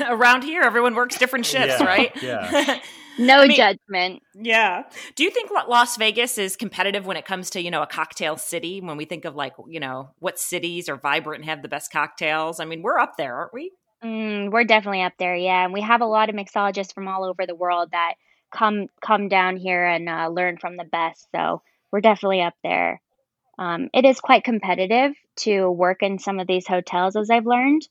Around 0.00 0.44
here, 0.44 0.62
everyone 0.62 0.94
works 0.94 1.18
different 1.18 1.44
shifts, 1.46 1.80
yeah. 1.80 1.86
right? 1.86 2.22
Yeah. 2.22 2.80
no 3.18 3.40
I 3.40 3.46
mean, 3.46 3.56
judgment. 3.56 4.22
Yeah. 4.34 4.84
Do 5.14 5.24
you 5.24 5.30
think 5.30 5.50
Las 5.50 5.96
Vegas 5.96 6.38
is 6.38 6.56
competitive 6.56 7.06
when 7.06 7.16
it 7.16 7.24
comes 7.24 7.50
to, 7.50 7.62
you 7.62 7.70
know, 7.70 7.82
a 7.82 7.86
cocktail 7.86 8.36
city? 8.36 8.80
When 8.80 8.96
we 8.96 9.04
think 9.04 9.24
of 9.24 9.34
like, 9.34 9.54
you 9.68 9.80
know, 9.80 10.10
what 10.18 10.38
cities 10.38 10.88
are 10.88 10.96
vibrant 10.96 11.42
and 11.42 11.50
have 11.50 11.62
the 11.62 11.68
best 11.68 11.92
cocktails? 11.92 12.60
I 12.60 12.64
mean, 12.64 12.82
we're 12.82 12.98
up 12.98 13.16
there, 13.16 13.34
aren't 13.34 13.54
we? 13.54 13.72
Mm, 14.04 14.50
we're 14.50 14.64
definitely 14.64 15.02
up 15.02 15.12
there, 15.18 15.36
yeah. 15.36 15.64
And 15.64 15.72
we 15.72 15.80
have 15.82 16.00
a 16.00 16.06
lot 16.06 16.28
of 16.28 16.34
mixologists 16.34 16.92
from 16.92 17.08
all 17.08 17.24
over 17.24 17.46
the 17.46 17.54
world 17.54 17.90
that 17.92 18.14
come 18.52 18.88
come 19.00 19.28
down 19.28 19.56
here 19.56 19.84
and 19.84 20.08
uh, 20.08 20.28
learn 20.28 20.58
from 20.58 20.76
the 20.76 20.84
best. 20.84 21.28
So 21.34 21.62
we're 21.90 22.00
definitely 22.00 22.42
up 22.42 22.54
there. 22.62 23.00
Um, 23.58 23.90
it 23.94 24.04
is 24.04 24.20
quite 24.20 24.44
competitive 24.44 25.12
to 25.36 25.70
work 25.70 26.02
in 26.02 26.18
some 26.18 26.40
of 26.40 26.46
these 26.46 26.66
hotels, 26.66 27.16
as 27.16 27.30
I've 27.30 27.46
learned, 27.46 27.86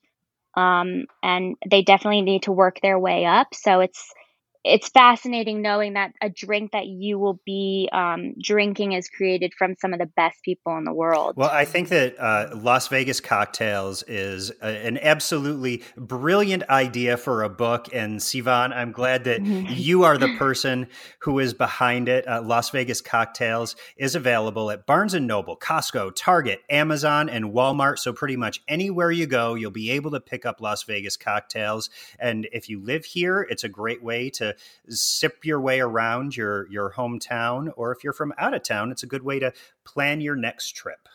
um, 0.56 1.06
and 1.24 1.56
they 1.70 1.82
definitely 1.82 2.22
need 2.22 2.44
to 2.44 2.52
work 2.52 2.80
their 2.82 3.00
way 3.00 3.26
up. 3.26 3.54
So 3.54 3.80
it's 3.80 4.14
it's 4.64 4.90
fascinating 4.90 5.62
knowing 5.62 5.94
that 5.94 6.14
a 6.22 6.30
drink 6.30 6.72
that 6.72 6.86
you 6.86 7.18
will 7.18 7.40
be 7.46 7.90
um, 7.92 8.36
drinking 8.40 8.92
is 8.92 9.10
created 9.10 9.54
from 9.58 9.76
some 9.80 9.92
of 9.92 10.00
the 10.00 10.06
best 10.06 10.38
people 10.44 10.78
in 10.78 10.84
the 10.84 10.94
world. 10.94 11.36
Well, 11.36 11.50
I 11.50 11.66
think 11.66 11.90
that 11.90 12.20
uh, 12.20 12.56
Las 12.56 12.88
Vegas 12.90 13.20
Cocktails 13.20 14.04
is 14.04 14.52
a, 14.62 14.86
an 14.86 15.00
absolutely 15.00 15.84
brilliant 15.98 16.70
idea 16.70 17.18
for 17.18 17.42
a 17.42 17.50
book. 17.50 17.88
And 17.92 18.20
Sivan, 18.20 18.72
I'm 18.72 18.92
glad 18.92 19.24
that 19.24 19.42
you 19.46 20.04
are 20.04 20.18
the 20.18 20.36
person 20.38 20.88
who 21.20 21.40
is 21.40 21.56
behind 21.56 22.08
it. 22.08 22.28
Uh, 22.28 22.42
Las 22.44 22.70
Vegas 22.70 23.02
Cocktails 23.02 23.76
is 23.98 24.14
available 24.14 24.70
at 24.70 24.86
Barnes 24.86 25.16
and 25.16 25.26
Noble, 25.26 25.58
Costco, 25.58 26.12
Target, 26.16 26.62
Amazon, 26.70 27.30
and 27.30 27.46
Walmart. 27.46 27.98
So 27.98 28.14
pretty 28.14 28.36
much 28.36 28.62
anywhere 28.68 29.12
you 29.12 29.26
go, 29.26 29.56
you'll 29.56 29.72
be 29.72 29.90
able 29.92 30.12
to 30.12 30.20
pick 30.20 30.46
up 30.46 30.62
Las 30.62 30.84
Vegas 30.84 31.18
Cocktails. 31.18 31.90
And 32.20 32.48
if 32.52 32.70
you 32.70 32.80
live 32.80 33.06
here, 33.06 33.42
it's 33.50 33.64
a 33.64 33.70
great 33.70 34.04
way 34.04 34.30
to 34.32 34.51
sip 34.88 35.46
your 35.46 35.62
way 35.62 35.80
around 35.80 36.36
your 36.36 36.68
your 36.70 36.94
hometown, 36.94 37.72
or 37.76 37.92
if 37.92 38.04
you're 38.04 38.14
from 38.14 38.34
out 38.38 38.54
of 38.54 38.64
town, 38.64 38.92
it's 38.92 39.04
a 39.04 39.08
good 39.08 39.24
way 39.24 39.40
to 39.40 39.54
plan 39.86 40.22
your 40.22 40.36
next 40.36 40.76
trip. 40.76 41.08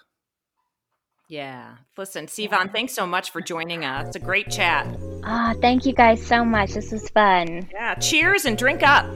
Yeah. 1.29 1.75
Listen, 1.97 2.27
Sivan, 2.27 2.73
thanks 2.73 2.93
so 2.93 3.05
much 3.05 3.33
for 3.33 3.41
joining 3.41 3.85
us. 3.85 4.07
It's 4.07 4.17
a 4.17 4.21
great 4.21 4.49
chat. 4.49 4.87
Ah, 5.25 5.53
oh, 5.53 5.61
thank 5.61 5.85
you 5.85 5.93
guys 5.93 6.25
so 6.25 6.45
much. 6.45 6.75
This 6.75 6.93
was 6.93 7.11
fun. 7.11 7.69
Yeah. 7.73 7.97
Cheers 7.97 8.45
and 8.45 8.57
drink 8.57 8.85
up. 8.85 9.07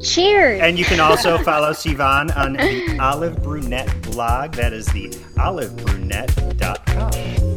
Cheers. 0.00 0.60
And 0.60 0.78
you 0.78 0.84
can 0.84 1.00
also 1.00 1.38
follow 1.42 1.70
Sivan 1.70 2.36
on 2.36 2.52
the 2.52 2.98
Olive 3.00 3.42
Brunette 3.42 4.00
blog. 4.02 4.52
That 4.52 4.72
is 4.72 4.86
the 4.86 5.08
olivebrunette.com. 5.38 7.55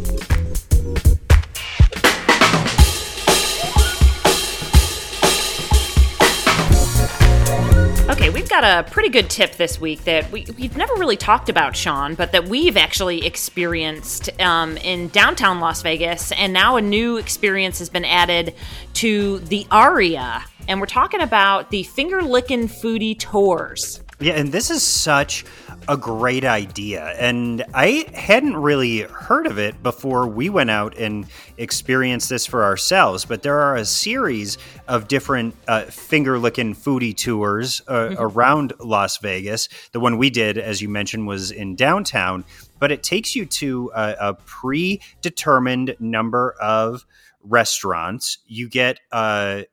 Okay, 8.20 8.32
we've 8.32 8.50
got 8.50 8.66
a 8.66 8.84
pretty 8.92 9.08
good 9.08 9.30
tip 9.30 9.56
this 9.56 9.80
week 9.80 10.04
that 10.04 10.30
we, 10.30 10.46
we've 10.58 10.76
never 10.76 10.94
really 10.96 11.16
talked 11.16 11.48
about, 11.48 11.74
Sean, 11.74 12.16
but 12.16 12.34
that 12.34 12.50
we've 12.50 12.76
actually 12.76 13.26
experienced 13.26 14.30
um, 14.42 14.76
in 14.76 15.08
downtown 15.08 15.62
Las 15.62 15.82
Vegas. 15.84 16.34
And 16.34 16.52
now 16.52 16.76
a 16.76 16.82
new 16.82 17.16
experience 17.16 17.80
has 17.80 17.88
been 17.88 18.04
added 18.04 18.56
to 18.96 19.40
the 19.40 19.66
Aria. 19.72 20.44
And 20.68 20.82
we're 20.82 20.88
talking 20.88 21.22
about 21.22 21.70
the 21.70 21.84
finger 21.84 22.22
licking 22.22 22.68
foodie 22.68 23.18
tours. 23.18 24.02
Yeah, 24.20 24.34
and 24.34 24.52
this 24.52 24.70
is 24.70 24.84
such 24.84 25.46
a 25.90 25.98
great 25.98 26.46
idea. 26.46 27.16
And 27.18 27.66
I 27.74 28.06
hadn't 28.14 28.56
really 28.56 29.00
heard 29.00 29.48
of 29.48 29.58
it 29.58 29.82
before 29.82 30.28
we 30.28 30.48
went 30.48 30.70
out 30.70 30.96
and 30.96 31.26
experienced 31.58 32.30
this 32.30 32.46
for 32.46 32.64
ourselves. 32.64 33.26
But 33.26 33.42
there 33.42 33.60
are 33.60 33.76
a 33.76 33.86
series 33.86 34.60
of 34.88 35.08
different 35.08 35.56
uh, 35.68 35.86
finger 35.86 36.38
licking 36.38 36.76
foodie 36.76 37.18
tours 37.18 37.82
uh, 37.88 37.94
mm-hmm. 37.94 38.22
around 38.22 38.74
Las 38.80 39.18
Vegas. 39.18 39.68
The 39.92 40.00
one 40.00 40.20
we 40.20 40.30
did, 40.30 40.60
as 40.60 40.80
you 40.80 40.90
mentioned, 40.90 41.26
was 41.26 41.50
in 41.50 41.76
downtown, 41.76 42.46
but 42.78 42.92
it 42.92 43.02
takes 43.02 43.36
you 43.36 43.48
to 43.48 43.92
a, 43.96 44.16
a 44.20 44.34
predetermined 44.36 45.96
number 46.00 46.54
of 46.62 47.04
restaurants. 47.42 48.38
You 48.46 48.70
get, 48.70 49.00
uh, 49.12 49.64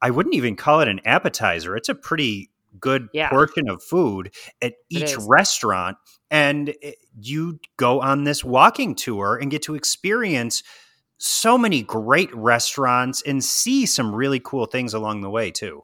I 0.00 0.10
wouldn't 0.10 0.36
even 0.36 0.56
call 0.56 0.80
it 0.80 0.88
an 0.88 1.00
appetizer, 1.04 1.76
it's 1.76 1.90
a 1.90 1.94
pretty 1.94 2.48
good 2.84 3.08
yeah. 3.14 3.30
portion 3.30 3.66
of 3.66 3.82
food 3.82 4.30
at 4.60 4.74
each 4.90 5.16
restaurant 5.26 5.96
and 6.30 6.74
you 7.18 7.58
go 7.78 8.02
on 8.02 8.24
this 8.24 8.44
walking 8.44 8.94
tour 8.94 9.38
and 9.40 9.50
get 9.50 9.62
to 9.62 9.74
experience 9.74 10.62
so 11.16 11.56
many 11.56 11.80
great 11.80 12.28
restaurants 12.34 13.22
and 13.22 13.42
see 13.42 13.86
some 13.86 14.14
really 14.14 14.38
cool 14.38 14.66
things 14.66 14.92
along 14.92 15.22
the 15.22 15.30
way 15.30 15.50
too 15.50 15.82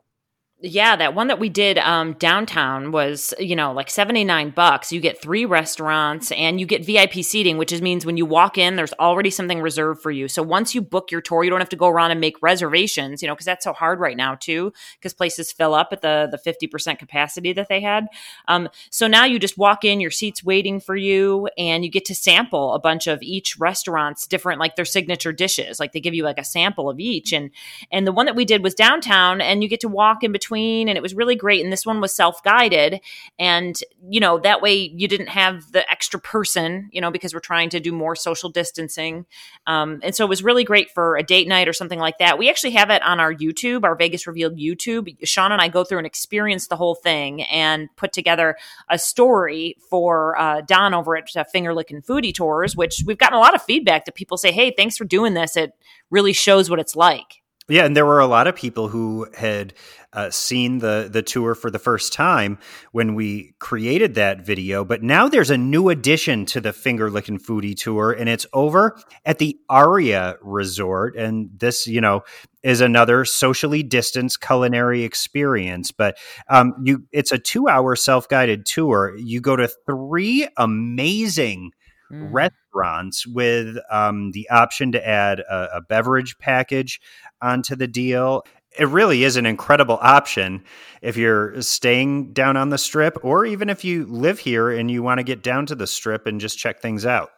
yeah, 0.62 0.94
that 0.96 1.14
one 1.14 1.28
that 1.28 1.38
we 1.38 1.48
did 1.48 1.78
um, 1.78 2.12
downtown 2.14 2.92
was, 2.92 3.32
you 3.38 3.56
know, 3.56 3.72
like 3.72 3.88
79 3.88 4.50
bucks. 4.50 4.92
You 4.92 5.00
get 5.00 5.20
three 5.20 5.46
restaurants 5.46 6.30
and 6.32 6.60
you 6.60 6.66
get 6.66 6.84
VIP 6.84 7.24
seating, 7.24 7.56
which 7.56 7.72
is, 7.72 7.80
means 7.80 8.04
when 8.04 8.18
you 8.18 8.26
walk 8.26 8.58
in, 8.58 8.76
there's 8.76 8.92
already 8.94 9.30
something 9.30 9.62
reserved 9.62 10.02
for 10.02 10.10
you. 10.10 10.28
So 10.28 10.42
once 10.42 10.74
you 10.74 10.82
book 10.82 11.10
your 11.10 11.22
tour, 11.22 11.42
you 11.44 11.48
don't 11.48 11.60
have 11.60 11.70
to 11.70 11.76
go 11.76 11.88
around 11.88 12.10
and 12.10 12.20
make 12.20 12.36
reservations, 12.42 13.22
you 13.22 13.28
know, 13.28 13.34
because 13.34 13.46
that's 13.46 13.64
so 13.64 13.72
hard 13.72 14.00
right 14.00 14.18
now 14.18 14.34
too, 14.34 14.74
because 14.98 15.14
places 15.14 15.50
fill 15.50 15.72
up 15.72 15.88
at 15.92 16.02
the, 16.02 16.28
the 16.30 16.52
50% 16.52 16.98
capacity 16.98 17.54
that 17.54 17.68
they 17.70 17.80
had. 17.80 18.08
Um, 18.46 18.68
so 18.90 19.06
now 19.06 19.24
you 19.24 19.38
just 19.38 19.56
walk 19.56 19.82
in, 19.82 19.98
your 19.98 20.10
seat's 20.10 20.44
waiting 20.44 20.78
for 20.78 20.94
you, 20.94 21.48
and 21.56 21.86
you 21.86 21.90
get 21.90 22.04
to 22.06 22.14
sample 22.14 22.74
a 22.74 22.78
bunch 22.78 23.06
of 23.06 23.22
each 23.22 23.58
restaurant's 23.58 24.26
different, 24.26 24.60
like 24.60 24.76
their 24.76 24.84
signature 24.84 25.32
dishes. 25.32 25.80
Like 25.80 25.92
they 25.92 26.00
give 26.00 26.12
you 26.12 26.24
like 26.24 26.38
a 26.38 26.44
sample 26.44 26.90
of 26.90 27.00
each. 27.00 27.32
And, 27.32 27.50
and 27.90 28.06
the 28.06 28.12
one 28.12 28.26
that 28.26 28.36
we 28.36 28.44
did 28.44 28.62
was 28.62 28.74
downtown, 28.74 29.40
and 29.40 29.62
you 29.62 29.68
get 29.68 29.80
to 29.80 29.88
walk 29.88 30.22
in 30.22 30.32
between 30.32 30.49
between 30.50 30.88
and 30.88 30.96
it 30.96 31.02
was 31.02 31.14
really 31.14 31.36
great 31.36 31.62
and 31.62 31.72
this 31.72 31.86
one 31.86 32.00
was 32.00 32.14
self-guided 32.14 33.00
and 33.38 33.80
you 34.08 34.18
know 34.18 34.38
that 34.38 34.60
way 34.60 34.74
you 34.74 35.06
didn't 35.06 35.28
have 35.28 35.70
the 35.72 35.88
extra 35.90 36.18
person 36.18 36.88
you 36.92 37.00
know 37.00 37.10
because 37.10 37.32
we're 37.32 37.40
trying 37.40 37.70
to 37.70 37.78
do 37.78 37.92
more 37.92 38.16
social 38.16 38.50
distancing 38.50 39.24
um, 39.66 40.00
and 40.02 40.14
so 40.14 40.24
it 40.24 40.28
was 40.28 40.42
really 40.42 40.64
great 40.64 40.90
for 40.90 41.16
a 41.16 41.22
date 41.22 41.46
night 41.46 41.68
or 41.68 41.72
something 41.72 41.98
like 41.98 42.18
that. 42.18 42.38
We 42.38 42.48
actually 42.48 42.72
have 42.72 42.90
it 42.90 43.02
on 43.02 43.20
our 43.20 43.32
youtube 43.32 43.84
our 43.84 43.94
vegas 43.94 44.26
revealed 44.26 44.56
youtube. 44.56 45.16
Sean 45.24 45.52
and 45.52 45.60
i 45.60 45.68
go 45.68 45.84
through 45.84 45.98
and 45.98 46.06
experience 46.06 46.66
the 46.66 46.76
whole 46.76 46.96
thing 46.96 47.42
and 47.42 47.88
put 47.96 48.12
together 48.12 48.56
a 48.88 48.98
story 48.98 49.76
for 49.88 50.38
uh, 50.38 50.62
don 50.62 50.94
over 50.94 51.16
at 51.16 51.28
uh, 51.36 51.44
finger 51.44 51.72
licking 51.74 52.02
foodie 52.02 52.34
tours 52.34 52.76
which 52.76 53.02
we've 53.06 53.18
gotten 53.18 53.36
a 53.36 53.40
lot 53.40 53.54
of 53.54 53.62
feedback 53.62 54.04
that 54.04 54.14
people 54.14 54.36
say 54.36 54.50
hey 54.50 54.72
thanks 54.76 54.96
for 54.96 55.04
doing 55.04 55.34
this. 55.34 55.56
It 55.56 55.72
really 56.10 56.32
shows 56.32 56.68
what 56.68 56.80
it's 56.80 56.96
like 56.96 57.39
Yeah, 57.70 57.84
and 57.84 57.96
there 57.96 58.04
were 58.04 58.18
a 58.18 58.26
lot 58.26 58.48
of 58.48 58.56
people 58.56 58.88
who 58.88 59.28
had 59.32 59.74
uh, 60.12 60.28
seen 60.30 60.78
the 60.78 61.08
the 61.10 61.22
tour 61.22 61.54
for 61.54 61.70
the 61.70 61.78
first 61.78 62.12
time 62.12 62.58
when 62.90 63.14
we 63.14 63.54
created 63.60 64.16
that 64.16 64.44
video. 64.44 64.84
But 64.84 65.04
now 65.04 65.28
there's 65.28 65.50
a 65.50 65.56
new 65.56 65.88
addition 65.88 66.46
to 66.46 66.60
the 66.60 66.72
Finger 66.72 67.10
Licking 67.10 67.38
Foodie 67.38 67.76
tour, 67.76 68.10
and 68.10 68.28
it's 68.28 68.44
over 68.52 68.98
at 69.24 69.38
the 69.38 69.56
Aria 69.68 70.36
Resort. 70.42 71.14
And 71.14 71.48
this, 71.56 71.86
you 71.86 72.00
know, 72.00 72.22
is 72.64 72.80
another 72.80 73.24
socially 73.24 73.84
distanced 73.84 74.40
culinary 74.40 75.04
experience. 75.04 75.92
But 75.92 76.18
um, 76.48 76.74
you, 76.82 77.04
it's 77.12 77.30
a 77.30 77.38
two 77.38 77.68
hour 77.68 77.94
self 77.94 78.28
guided 78.28 78.66
tour. 78.66 79.16
You 79.16 79.40
go 79.40 79.54
to 79.54 79.70
three 79.86 80.48
amazing 80.56 81.70
Mm. 82.10 82.32
Restaurants 82.72 83.26
with 83.26 83.76
um, 83.90 84.32
the 84.32 84.48
option 84.50 84.92
to 84.92 85.08
add 85.08 85.40
a, 85.40 85.76
a 85.76 85.80
beverage 85.80 86.38
package 86.38 87.00
onto 87.42 87.76
the 87.76 87.86
deal. 87.86 88.44
It 88.78 88.86
really 88.88 89.24
is 89.24 89.36
an 89.36 89.46
incredible 89.46 89.98
option 90.00 90.62
if 91.02 91.16
you're 91.16 91.60
staying 91.60 92.32
down 92.32 92.56
on 92.56 92.68
the 92.68 92.78
strip, 92.78 93.18
or 93.24 93.44
even 93.44 93.68
if 93.68 93.84
you 93.84 94.06
live 94.06 94.38
here 94.38 94.70
and 94.70 94.90
you 94.90 95.02
want 95.02 95.18
to 95.18 95.24
get 95.24 95.42
down 95.42 95.66
to 95.66 95.74
the 95.74 95.86
strip 95.86 96.26
and 96.26 96.40
just 96.40 96.58
check 96.58 96.80
things 96.80 97.04
out. 97.04 97.30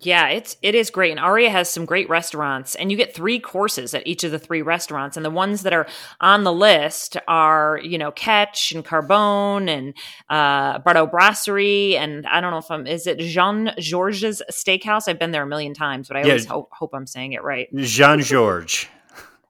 Yeah, 0.00 0.28
it's 0.28 0.56
it 0.60 0.74
is 0.74 0.90
great. 0.90 1.12
And 1.12 1.20
Aria 1.20 1.50
has 1.50 1.70
some 1.70 1.84
great 1.84 2.08
restaurants, 2.08 2.74
and 2.74 2.90
you 2.90 2.96
get 2.96 3.14
three 3.14 3.38
courses 3.38 3.94
at 3.94 4.04
each 4.06 4.24
of 4.24 4.32
the 4.32 4.40
three 4.40 4.60
restaurants. 4.60 5.16
And 5.16 5.24
the 5.24 5.30
ones 5.30 5.62
that 5.62 5.72
are 5.72 5.86
on 6.20 6.42
the 6.42 6.52
list 6.52 7.16
are, 7.28 7.78
you 7.82 7.96
know, 7.96 8.10
Catch 8.10 8.72
and 8.72 8.84
Carbone 8.84 9.68
and 9.68 9.94
uh 10.28 10.80
Bardot 10.80 11.12
Brasserie, 11.12 11.96
and 11.96 12.26
I 12.26 12.40
don't 12.40 12.50
know 12.50 12.58
if 12.58 12.70
I'm 12.72 12.88
is 12.88 13.06
it 13.06 13.18
Jean 13.20 13.70
Georges 13.78 14.42
Steakhouse? 14.50 15.06
I've 15.06 15.20
been 15.20 15.30
there 15.30 15.44
a 15.44 15.46
million 15.46 15.74
times, 15.74 16.08
but 16.08 16.16
I 16.16 16.20
Yeah. 16.20 16.26
always 16.26 16.46
hope, 16.46 16.70
hope 16.72 16.90
I'm 16.92 17.06
saying 17.06 17.32
it 17.34 17.44
right. 17.44 17.68
Jean 17.76 18.20
Georges. 18.20 18.86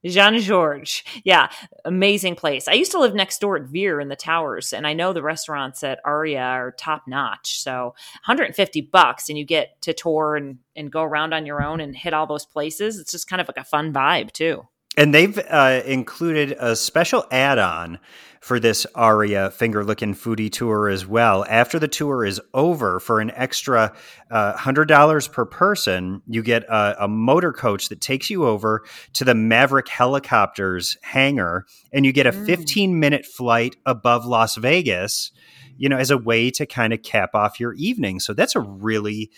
Jean 0.05 0.39
Georges. 0.39 1.03
Yeah, 1.25 1.51
amazing 1.85 2.37
place. 2.37 2.69
I 2.69 2.73
used 2.73 2.93
to 2.93 3.01
live 3.01 3.15
next 3.15 3.41
door 3.41 3.57
at 3.57 3.65
Veer 3.65 4.01
in 4.01 4.09
the 4.09 4.17
towers, 4.17 4.73
and 4.73 4.87
I 4.87 4.93
know 4.93 5.13
the 5.13 5.23
restaurants 5.23 5.83
at 5.83 6.01
Aria 6.05 6.43
are 6.43 6.73
top 6.73 7.05
notch. 7.07 7.61
So 7.61 7.95
150 8.27 8.81
bucks, 8.83 9.29
and 9.29 9.39
you 9.39 9.45
get 9.45 9.81
to 9.83 9.93
tour 9.93 10.37
and, 10.37 10.59
and 10.77 10.93
go 10.93 11.03
around 11.03 11.33
on 11.33 11.47
your 11.47 11.63
own 11.63 11.81
and 11.81 11.97
hit 11.97 12.15
all 12.15 12.27
those 12.27 12.47
places. 12.47 12.99
It's 12.99 13.13
just 13.13 13.29
kind 13.29 13.41
of 13.41 13.49
like 13.49 13.59
a 13.59 13.65
fun 13.65 13.93
vibe, 13.93 14.33
too. 14.33 14.67
And 14.97 15.13
they've 15.15 15.37
uh, 15.39 15.83
included 15.85 16.57
a 16.59 16.77
special 16.77 17.25
add 17.31 17.59
on 17.59 17.99
for 18.41 18.61
this 18.61 18.87
Aria 18.95 19.51
finger 19.51 19.83
licking 19.83 20.15
foodie 20.15 20.53
tour 20.53 20.89
as 20.89 21.07
well. 21.07 21.47
After 21.49 21.79
the 21.79 21.89
tour 21.89 22.25
is 22.27 22.41
over, 22.53 23.01
for 23.01 23.21
an 23.21 23.31
extra 23.33 23.93
uh, 24.31 24.53
$100 24.53 25.33
per 25.33 25.47
person, 25.47 26.21
you 26.29 26.43
get 26.43 26.63
a, 26.65 27.05
a 27.05 27.09
motor 27.09 27.53
coach 27.53 27.89
that 27.89 28.03
takes 28.03 28.29
you 28.29 28.47
over 28.47 28.85
to 29.15 29.25
the 29.25 29.35
Maverick 29.35 29.89
Helicopters 29.89 30.99
hangar, 31.03 31.65
and 31.93 32.05
you 32.05 32.13
get 32.13 32.27
a 32.27 32.33
Mm. 32.33 32.47
15 32.47 33.01
minute 33.01 33.25
flight 33.25 33.77
above 33.87 34.27
Las 34.27 34.57
Vegas, 34.57 35.33
you 35.79 35.89
know, 35.89 35.97
as 35.97 36.11
a 36.11 36.19
way 36.19 36.51
to 36.51 36.67
kind 36.67 36.93
of 36.93 37.03
cap 37.03 37.35
off 37.35 37.59
your 37.59 37.73
evening. 37.75 38.21
So 38.21 38.35
that's 38.35 38.55
a 38.55 38.61
really 38.61 39.31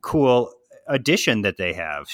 cool 0.00 0.50
addition 0.88 1.42
that 1.42 1.58
they 1.58 1.74
have. 1.74 2.06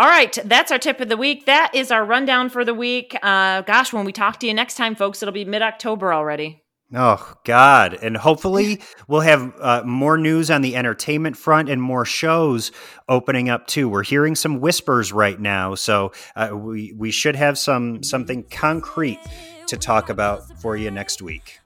All 0.00 0.08
right, 0.08 0.36
that's 0.44 0.72
our 0.72 0.78
tip 0.78 1.00
of 1.00 1.08
the 1.08 1.16
week. 1.16 1.46
That 1.46 1.70
is 1.72 1.90
our 1.90 2.04
rundown 2.04 2.50
for 2.50 2.64
the 2.64 2.74
week. 2.74 3.16
Uh, 3.22 3.62
gosh, 3.62 3.94
when 3.94 4.04
we 4.04 4.12
talk 4.12 4.40
to 4.40 4.46
you 4.46 4.52
next 4.52 4.74
time, 4.74 4.94
folks, 4.94 5.22
it'll 5.22 5.32
be 5.32 5.44
mid 5.44 5.62
October 5.62 6.12
already. 6.12 6.63
Oh, 6.94 7.34
God. 7.44 7.94
And 7.94 8.16
hopefully 8.16 8.80
we'll 9.08 9.20
have 9.20 9.52
uh, 9.60 9.82
more 9.84 10.16
news 10.16 10.50
on 10.50 10.62
the 10.62 10.76
entertainment 10.76 11.36
front 11.36 11.68
and 11.68 11.82
more 11.82 12.04
shows 12.04 12.70
opening 13.08 13.48
up 13.48 13.66
too. 13.66 13.88
We're 13.88 14.04
hearing 14.04 14.34
some 14.36 14.60
whispers 14.60 15.12
right 15.12 15.38
now. 15.38 15.74
So 15.74 16.12
uh, 16.36 16.50
we, 16.54 16.92
we 16.96 17.10
should 17.10 17.36
have 17.36 17.58
some 17.58 18.02
something 18.02 18.44
concrete 18.44 19.18
to 19.66 19.76
talk 19.76 20.08
about 20.08 20.60
for 20.60 20.76
you 20.76 20.90
next 20.90 21.20
week. 21.20 21.60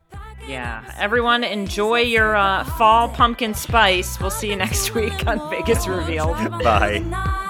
Yeah, 0.48 0.82
everyone 0.96 1.44
enjoy 1.44 2.00
your 2.00 2.34
uh, 2.34 2.64
fall 2.64 3.10
pumpkin 3.10 3.52
spice. 3.52 4.18
We'll 4.18 4.30
see 4.30 4.48
you 4.48 4.56
next 4.56 4.94
week 4.94 5.26
on 5.26 5.50
Vegas 5.50 5.86
Revealed. 5.86 6.36
Bye. 6.62 7.44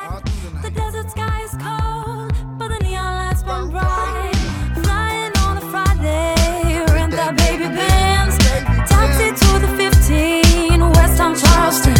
Rent 11.44 11.97